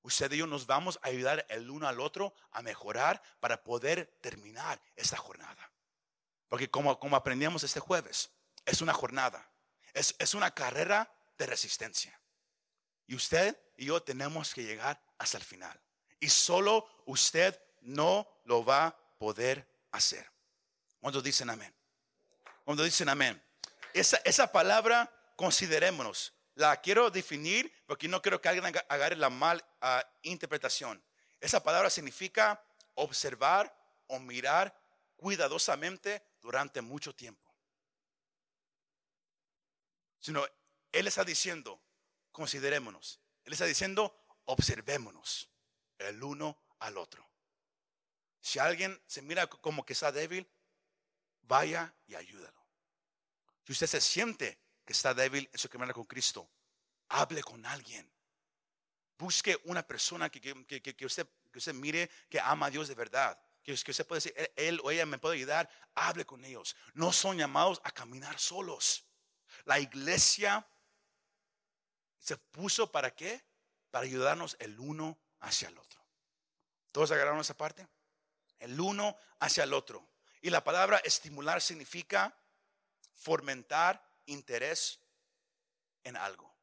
Usted 0.01 0.31
y 0.31 0.37
yo 0.37 0.47
nos 0.47 0.65
vamos 0.65 0.99
a 1.01 1.07
ayudar 1.07 1.45
el 1.49 1.69
uno 1.69 1.87
al 1.87 1.99
otro 1.99 2.33
a 2.51 2.61
mejorar 2.61 3.21
para 3.39 3.63
poder 3.63 4.17
terminar 4.21 4.81
esta 4.95 5.17
jornada. 5.17 5.71
Porque 6.47 6.69
como, 6.69 6.99
como 6.99 7.15
aprendíamos 7.15 7.63
este 7.63 7.79
jueves, 7.79 8.31
es 8.65 8.81
una 8.81 8.93
jornada, 8.93 9.49
es, 9.93 10.15
es 10.19 10.33
una 10.33 10.51
carrera 10.51 11.11
de 11.37 11.45
resistencia. 11.45 12.19
Y 13.07 13.15
usted 13.15 13.57
y 13.77 13.85
yo 13.85 14.01
tenemos 14.01 14.53
que 14.53 14.63
llegar 14.63 15.01
hasta 15.17 15.37
el 15.37 15.43
final. 15.43 15.79
Y 16.19 16.29
solo 16.29 16.87
usted 17.05 17.59
no 17.81 18.27
lo 18.45 18.63
va 18.63 18.87
a 18.87 18.97
poder 19.17 19.67
hacer. 19.91 20.29
¿Cuántos 20.99 21.23
dicen 21.23 21.49
amén? 21.49 21.73
Cuando 22.65 22.83
dicen 22.83 23.09
amén? 23.09 23.41
Esa, 23.93 24.51
palabra, 24.51 25.11
considerémonos. 25.35 26.33
La 26.59 26.75
quiero 26.81 27.09
definir 27.09 27.71
porque 27.85 28.09
no 28.09 28.21
quiero 28.21 28.41
que 28.41 28.49
alguien 28.49 28.65
agarre 28.89 29.15
la 29.15 29.29
mal 29.29 29.63
ah, 29.79 30.05
interpretación. 30.23 31.01
Esa 31.39 31.63
palabra 31.63 31.89
significa 31.89 32.61
observar 32.95 33.73
o 34.07 34.19
mirar 34.19 34.77
cuidadosamente 35.15 36.21
durante 36.41 36.81
mucho 36.81 37.15
tiempo. 37.15 37.49
Sino, 40.19 40.45
Él 40.91 41.07
está 41.07 41.23
diciendo, 41.23 41.81
considerémonos. 42.33 43.21
Él 43.45 43.53
está 43.53 43.63
diciendo, 43.63 44.13
observémonos 44.43 45.49
el 45.97 46.21
uno 46.21 46.61
al 46.79 46.97
otro. 46.97 47.25
Si 48.41 48.59
alguien 48.59 49.01
se 49.07 49.21
mira 49.21 49.47
como 49.47 49.85
que 49.85 49.93
está 49.93 50.11
débil, 50.11 50.45
vaya 51.43 51.93
y 52.05 52.15
ayúdalo. 52.15 52.61
Si 53.65 53.71
usted 53.71 53.87
se 53.87 54.01
siente 54.01 54.59
que 54.89 54.93
está 54.93 55.13
débil 55.13 55.47
en 55.53 55.59
su 55.59 55.69
caminar 55.69 55.93
con 55.93 56.05
Cristo, 56.05 56.49
hable 57.09 57.43
con 57.43 57.63
alguien. 57.63 58.11
Busque 59.19 59.55
una 59.65 59.85
persona 59.85 60.31
que, 60.31 60.41
que, 60.41 61.05
usted, 61.05 61.27
que 61.51 61.59
usted 61.59 61.75
mire 61.75 62.09
que 62.27 62.39
ama 62.39 62.65
a 62.65 62.69
Dios 62.71 62.87
de 62.87 62.95
verdad. 62.95 63.39
Que, 63.61 63.75
que 63.75 63.91
usted 63.91 64.07
puede 64.07 64.17
decir, 64.17 64.51
él 64.55 64.81
o 64.83 64.89
ella 64.89 65.05
me 65.05 65.19
puede 65.19 65.35
ayudar. 65.35 65.69
Hable 65.93 66.25
con 66.25 66.43
ellos. 66.43 66.75
No 66.95 67.13
son 67.13 67.37
llamados 67.37 67.79
a 67.83 67.91
caminar 67.91 68.39
solos. 68.39 69.05
La 69.65 69.79
iglesia 69.79 70.67
se 72.17 72.35
puso 72.37 72.91
para 72.91 73.13
qué? 73.13 73.45
Para 73.91 74.05
ayudarnos 74.05 74.57
el 74.59 74.79
uno 74.79 75.19
hacia 75.41 75.67
el 75.67 75.77
otro. 75.77 76.03
¿Todos 76.91 77.11
agarraron 77.11 77.41
esa 77.41 77.55
parte? 77.55 77.87
El 78.57 78.81
uno 78.81 79.15
hacia 79.39 79.65
el 79.65 79.73
otro. 79.73 80.09
Y 80.41 80.49
la 80.49 80.63
palabra 80.63 80.97
estimular 81.05 81.61
significa 81.61 82.35
fomentar 83.13 84.08
interés 84.29 84.99
en 86.03 86.15
algo. 86.15 86.53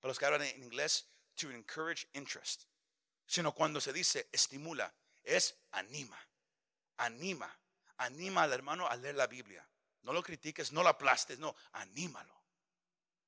Para 0.00 0.10
los 0.10 0.18
que 0.18 0.26
hablan 0.26 0.42
en 0.42 0.62
inglés, 0.62 1.06
to 1.36 1.50
encourage 1.50 2.06
interest. 2.12 2.64
Sino 3.26 3.52
cuando 3.52 3.80
se 3.80 3.92
dice 3.92 4.28
estimula, 4.32 4.92
es 5.22 5.54
anima, 5.70 6.18
anima, 6.98 7.56
anima 7.96 8.42
al 8.42 8.52
hermano 8.52 8.86
a 8.86 8.96
leer 8.96 9.14
la 9.14 9.26
Biblia. 9.26 9.66
No 10.02 10.12
lo 10.12 10.22
critiques, 10.22 10.72
no 10.72 10.82
lo 10.82 10.88
aplastes, 10.88 11.38
no, 11.38 11.54
anímalo, 11.72 12.34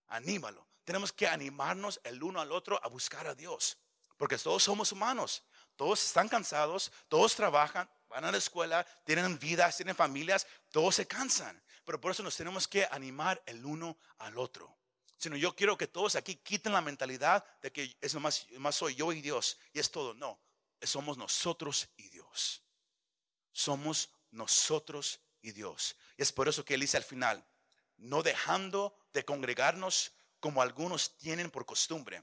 anímalo. 0.09 0.67
Tenemos 0.85 1.13
que 1.13 1.27
animarnos 1.27 2.01
el 2.05 2.23
uno 2.23 2.41
al 2.41 2.53
otro 2.53 2.79
a 2.83 2.89
buscar 2.89 3.27
a 3.27 3.35
Dios, 3.35 3.79
porque 4.17 4.37
todos 4.37 4.65
somos 4.65 4.93
humanos, 4.93 5.45
todos 5.77 6.05
están 6.05 6.29
cansados, 6.29 6.93
todos 7.09 7.35
trabajan, 7.35 7.89
van 8.09 8.25
a 8.25 8.33
la 8.33 8.39
escuela, 8.39 8.85
tienen 9.05 9.39
vidas, 9.39 9.77
tienen 9.77 9.97
familias, 9.97 10.47
todos 10.71 10.97
se 10.97 11.07
cansan. 11.07 11.63
Pero 11.85 12.01
por 12.01 12.13
eso 12.13 12.23
nos 12.23 12.37
tenemos 12.37 12.67
que 12.67 12.87
animar 12.91 13.43
el 13.47 13.65
uno 13.65 13.97
al 14.19 14.39
otro. 14.39 14.77
Sino 15.17 15.37
yo 15.37 15.55
quiero 15.55 15.77
que 15.79 15.87
todos 15.87 16.17
aquí 16.17 16.37
quiten 16.37 16.73
la 16.73 16.81
mentalidad 16.81 17.45
de 17.61 17.73
que 17.73 17.97
es 18.01 18.15
más, 18.17 18.47
más 18.59 18.77
soy 18.77 18.95
yo 18.95 19.13
y 19.13 19.21
Dios 19.21 19.59
y 19.73 19.79
es 19.79 19.91
todo. 19.91 20.15
No, 20.15 20.41
somos 20.83 21.17
nosotros 21.17 21.89
y 21.97 22.09
Dios. 22.09 22.63
Somos 23.53 24.11
nosotros 24.31 25.21
y 25.43 25.53
Dios. 25.53 25.97
Y 26.17 26.23
es 26.23 26.33
por 26.33 26.49
eso 26.49 26.65
que 26.65 26.75
él 26.75 26.81
dice 26.81 26.97
al 26.97 27.05
final, 27.05 27.45
no 27.97 28.23
dejando 28.23 28.97
de 29.13 29.25
congregarnos 29.25 30.13
como 30.41 30.61
algunos 30.61 31.17
tienen 31.17 31.51
por 31.51 31.65
costumbre, 31.65 32.23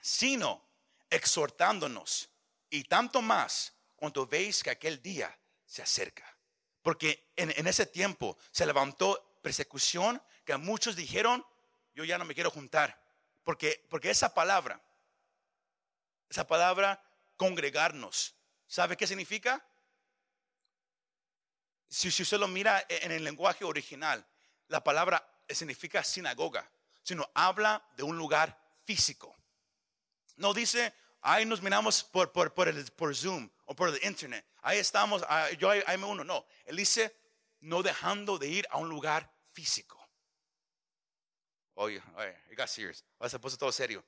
sino 0.00 0.68
exhortándonos 1.10 2.28
y 2.68 2.84
tanto 2.84 3.22
más 3.22 3.72
cuando 3.94 4.26
veis 4.26 4.62
que 4.62 4.70
aquel 4.70 5.00
día 5.00 5.38
se 5.64 5.82
acerca. 5.82 6.35
Porque 6.86 7.32
en, 7.34 7.66
ese 7.66 7.84
tiempo 7.84 8.38
se 8.52 8.64
levantó 8.64 9.40
persecución 9.42 10.22
que 10.44 10.56
muchos 10.56 10.94
dijeron, 10.94 11.44
yo 11.96 12.04
ya 12.04 12.16
no 12.16 12.24
me 12.24 12.32
quiero 12.32 12.48
juntar. 12.48 13.02
Porque, 13.42 13.84
porque 13.90 14.08
esa 14.08 14.32
palabra, 14.32 14.80
esa 16.30 16.46
palabra 16.46 17.02
congregarnos, 17.36 18.36
¿sabe 18.68 18.96
qué 18.96 19.04
significa? 19.04 19.66
Si, 21.88 22.12
si 22.12 22.22
usted 22.22 22.38
lo 22.38 22.46
mira 22.46 22.86
en 22.88 23.10
el 23.10 23.24
lenguaje 23.24 23.64
original, 23.64 24.24
la 24.68 24.84
palabra 24.84 25.28
significa 25.48 26.04
sinagoga, 26.04 26.70
sino 27.02 27.28
habla 27.34 27.84
de 27.96 28.04
un 28.04 28.16
lugar 28.16 28.56
físico. 28.84 29.34
No 30.36 30.54
dice, 30.54 30.94
ahí 31.20 31.44
nos 31.46 31.60
miramos 31.60 32.04
por, 32.04 32.30
por, 32.30 32.54
por, 32.54 32.68
el, 32.68 32.88
por 32.92 33.12
Zoom 33.16 33.50
o 33.66 33.74
por 33.74 33.88
el 33.88 34.02
internet. 34.04 34.44
Ahí 34.62 34.78
estamos, 34.78 35.22
ah, 35.28 35.50
yo 35.58 35.70
ahí, 35.70 35.98
me 35.98 36.04
uno. 36.06 36.24
No, 36.24 36.46
él 36.64 36.76
dice, 36.76 37.14
no 37.60 37.82
dejando 37.82 38.38
de 38.38 38.48
ir 38.48 38.66
a 38.70 38.78
un 38.78 38.88
lugar 38.88 39.30
físico. 39.52 39.96
Oye, 41.74 42.02
oye, 42.16 42.34
it 42.50 42.56
got 42.56 42.68
serious. 42.68 43.04
Ahora 43.18 43.28
se 43.28 43.38
puso 43.38 43.56
todo 43.56 43.70
serio. 43.70 44.04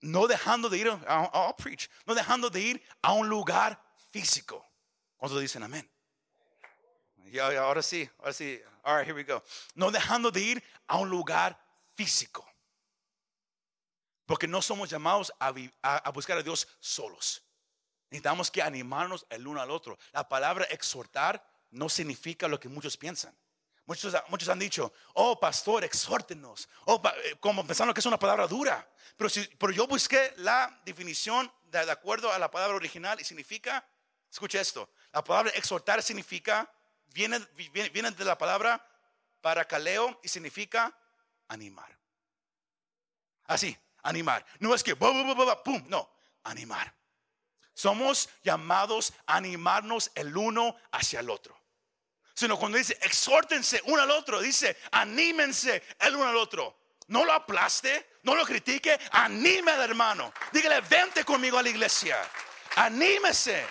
No 0.00 0.26
dejando 0.26 0.68
de 0.68 0.78
ir, 0.78 0.86
I'll, 0.88 1.54
preach, 1.56 1.88
no 2.04 2.14
dejando 2.14 2.50
de 2.50 2.60
ir 2.60 2.82
a 3.02 3.12
un 3.12 3.28
lugar 3.28 3.80
físico. 4.10 4.66
¿Cuántos 5.16 5.40
dicen 5.40 5.62
amén? 5.62 5.90
Y 7.24 7.38
ahora 7.38 7.82
sí, 7.82 8.08
ahora 8.18 8.32
sí. 8.32 8.60
All 8.82 8.98
right, 8.98 9.06
here 9.06 9.14
we 9.14 9.24
go. 9.24 9.42
No 9.74 9.90
dejando 9.90 10.30
de 10.30 10.40
ir 10.40 10.64
a 10.86 10.96
un 10.98 11.08
lugar 11.08 11.58
físico. 11.94 12.46
Porque 14.26 14.46
no 14.46 14.60
somos 14.60 14.90
llamados 14.90 15.32
a, 15.38 16.10
buscar 16.10 16.38
a 16.38 16.42
Dios 16.42 16.68
solos. 16.80 17.42
Necesitamos 18.10 18.50
que 18.50 18.62
animarnos 18.62 19.26
el 19.30 19.46
uno 19.46 19.60
al 19.60 19.70
otro. 19.70 19.98
La 20.12 20.28
palabra 20.28 20.64
exhortar 20.66 21.44
no 21.70 21.88
significa 21.88 22.48
lo 22.48 22.60
que 22.60 22.68
muchos 22.68 22.96
piensan. 22.96 23.36
Muchos, 23.86 24.14
muchos 24.28 24.48
han 24.48 24.58
dicho, 24.58 24.92
oh 25.14 25.38
pastor, 25.38 25.84
exhórtenos. 25.84 26.68
Oh, 26.86 27.00
eh, 27.24 27.36
como 27.38 27.64
pensando 27.66 27.94
que 27.94 28.00
es 28.00 28.06
una 28.06 28.18
palabra 28.18 28.46
dura. 28.48 28.88
Pero, 29.16 29.30
si, 29.30 29.46
pero 29.58 29.72
yo 29.72 29.86
busqué 29.86 30.34
la 30.38 30.80
definición 30.84 31.50
de, 31.64 31.90
acuerdo 31.90 32.32
a 32.32 32.38
la 32.38 32.50
palabra 32.50 32.76
original 32.76 33.20
y 33.20 33.24
significa, 33.24 33.86
escuche 34.30 34.60
esto, 34.60 34.90
la 35.12 35.22
palabra 35.22 35.52
exhortar 35.54 36.02
significa, 36.02 36.70
viene, 37.06 37.38
viene, 37.54 37.90
viene 37.90 38.10
de 38.10 38.24
la 38.24 38.36
palabra 38.36 38.84
paracaleo 39.40 40.18
y 40.22 40.28
significa 40.28 40.92
animar. 41.48 41.96
Así, 43.44 43.76
animar. 44.02 44.44
No 44.58 44.74
es 44.74 44.82
que, 44.82 44.96
pum, 44.96 45.84
no, 45.86 46.10
animar. 46.42 46.95
Somos 47.76 48.30
llamados 48.42 49.12
a 49.26 49.36
animarnos 49.36 50.10
el 50.14 50.34
uno 50.34 50.76
hacia 50.92 51.20
el 51.20 51.28
otro. 51.28 51.60
Sino 52.32 52.58
cuando 52.58 52.78
dice, 52.78 52.98
exhórtense 53.02 53.82
uno 53.84 54.00
al 54.00 54.10
otro, 54.12 54.40
dice, 54.40 54.78
anímense 54.92 55.82
el 56.00 56.16
uno 56.16 56.26
al 56.26 56.36
otro. 56.36 56.74
No 57.08 57.26
lo 57.26 57.34
aplaste, 57.34 58.14
no 58.22 58.34
lo 58.34 58.46
critique, 58.46 58.98
anime 59.12 59.72
al 59.72 59.82
hermano. 59.82 60.32
Dígale, 60.52 60.80
vente 60.88 61.22
conmigo 61.22 61.58
a 61.58 61.62
la 61.62 61.68
iglesia. 61.68 62.16
Anímese. 62.76 63.66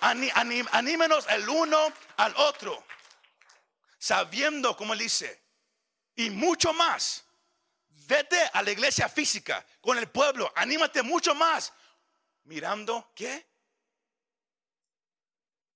anímenos 0.00 1.24
el 1.28 1.48
uno 1.48 1.92
al 2.16 2.34
otro. 2.38 2.84
Sabiendo, 3.96 4.76
como 4.76 4.92
él 4.92 4.98
dice, 4.98 5.40
y 6.16 6.30
mucho 6.30 6.72
más 6.72 7.26
Vete 8.06 8.38
a 8.52 8.62
la 8.62 8.70
iglesia 8.70 9.08
física 9.08 9.64
con 9.80 9.98
el 9.98 10.08
pueblo. 10.08 10.52
Anímate 10.54 11.02
mucho 11.02 11.34
más. 11.34 11.72
Mirando, 12.46 13.12
¿qué? 13.14 13.44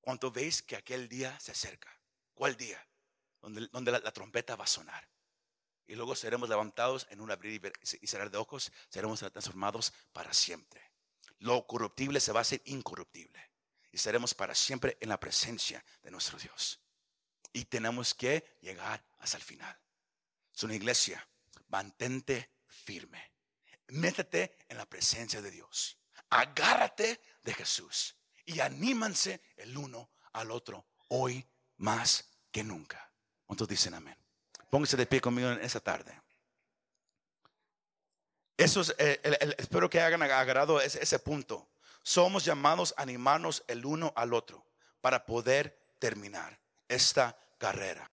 Cuando 0.01 0.31
veis 0.31 0.63
que 0.63 0.77
aquel 0.77 1.09
día 1.09 1.39
se 1.41 1.51
acerca. 1.51 1.91
¿Cuál 2.33 2.57
día? 2.57 2.85
Donde, 3.41 3.67
donde 3.73 3.91
la, 3.91 4.13
trompeta 4.13 4.55
va 4.55 4.65
a 4.65 4.69
sonar. 4.69 5.09
Y 5.89 5.97
luego 5.97 6.15
seremos 6.15 6.49
levantados 6.49 7.09
en 7.11 7.21
un 7.21 7.33
abrir 7.33 7.61
y 8.01 8.07
cerrar 8.07 8.31
de 8.31 8.39
ojos. 8.39 8.71
Seremos 8.89 9.19
transformados 9.19 9.93
para 10.13 10.33
siempre. 10.33 10.93
Lo 11.39 11.67
corruptible 11.67 12.21
se 12.21 12.31
va 12.33 12.41
a 12.41 12.43
hacer 12.43 12.63
incorruptible. 12.65 13.51
Y 13.91 13.99
seremos 13.99 14.33
para 14.35 14.55
siempre 14.55 14.97
en 15.01 15.09
la 15.09 15.19
presencia 15.19 15.85
de 16.03 16.13
nuestro 16.13 16.39
Dios. 16.39 16.81
Y 17.53 17.65
tenemos 17.65 18.15
que 18.15 18.59
llegar 18.61 19.05
hasta 19.19 19.39
el 19.39 19.43
final. 19.43 19.77
Es 20.55 20.63
una 20.63 20.77
iglesia 20.77 21.29
mantente 21.67 22.53
firme. 22.69 23.33
Métete 23.89 24.57
en 24.69 24.77
la 24.77 24.87
presencia 24.89 25.43
de 25.43 25.51
Dios. 25.51 26.00
Agárrate 26.31 27.21
de 27.43 27.55
Jesús 27.55 28.17
y 28.45 28.61
anímanse 28.61 29.41
el 29.57 29.77
uno 29.77 30.11
al 30.33 30.51
otro 30.51 30.87
hoy 31.09 31.45
más 31.79 32.25
que 32.51 32.63
nunca. 32.63 33.11
¿Cuántos 33.47 33.69
dicen 33.69 33.95
amén? 33.95 34.17
Pónganse 34.71 34.97
de 34.97 35.07
pie 35.07 35.21
conmigo 35.21 35.51
en 35.51 35.61
esa 35.61 35.81
tarde. 35.81 36.21
Eso 38.57 38.83
es, 38.83 38.95
eh, 38.99 39.21
espero 39.59 39.91
que 39.91 40.01
hayan 40.01 40.23
agarrado 40.23 40.81
ese 40.81 41.19
punto. 41.19 41.69
Somos 42.03 42.45
llamados 42.45 42.95
a 42.97 43.03
animarnos 43.03 43.65
el 43.67 43.85
uno 43.85 44.13
al 44.15 44.35
otro 44.35 44.65
para 45.01 45.25
poder 45.25 45.95
terminar 45.99 46.61
esta 46.89 47.37
carrera. 47.59 48.09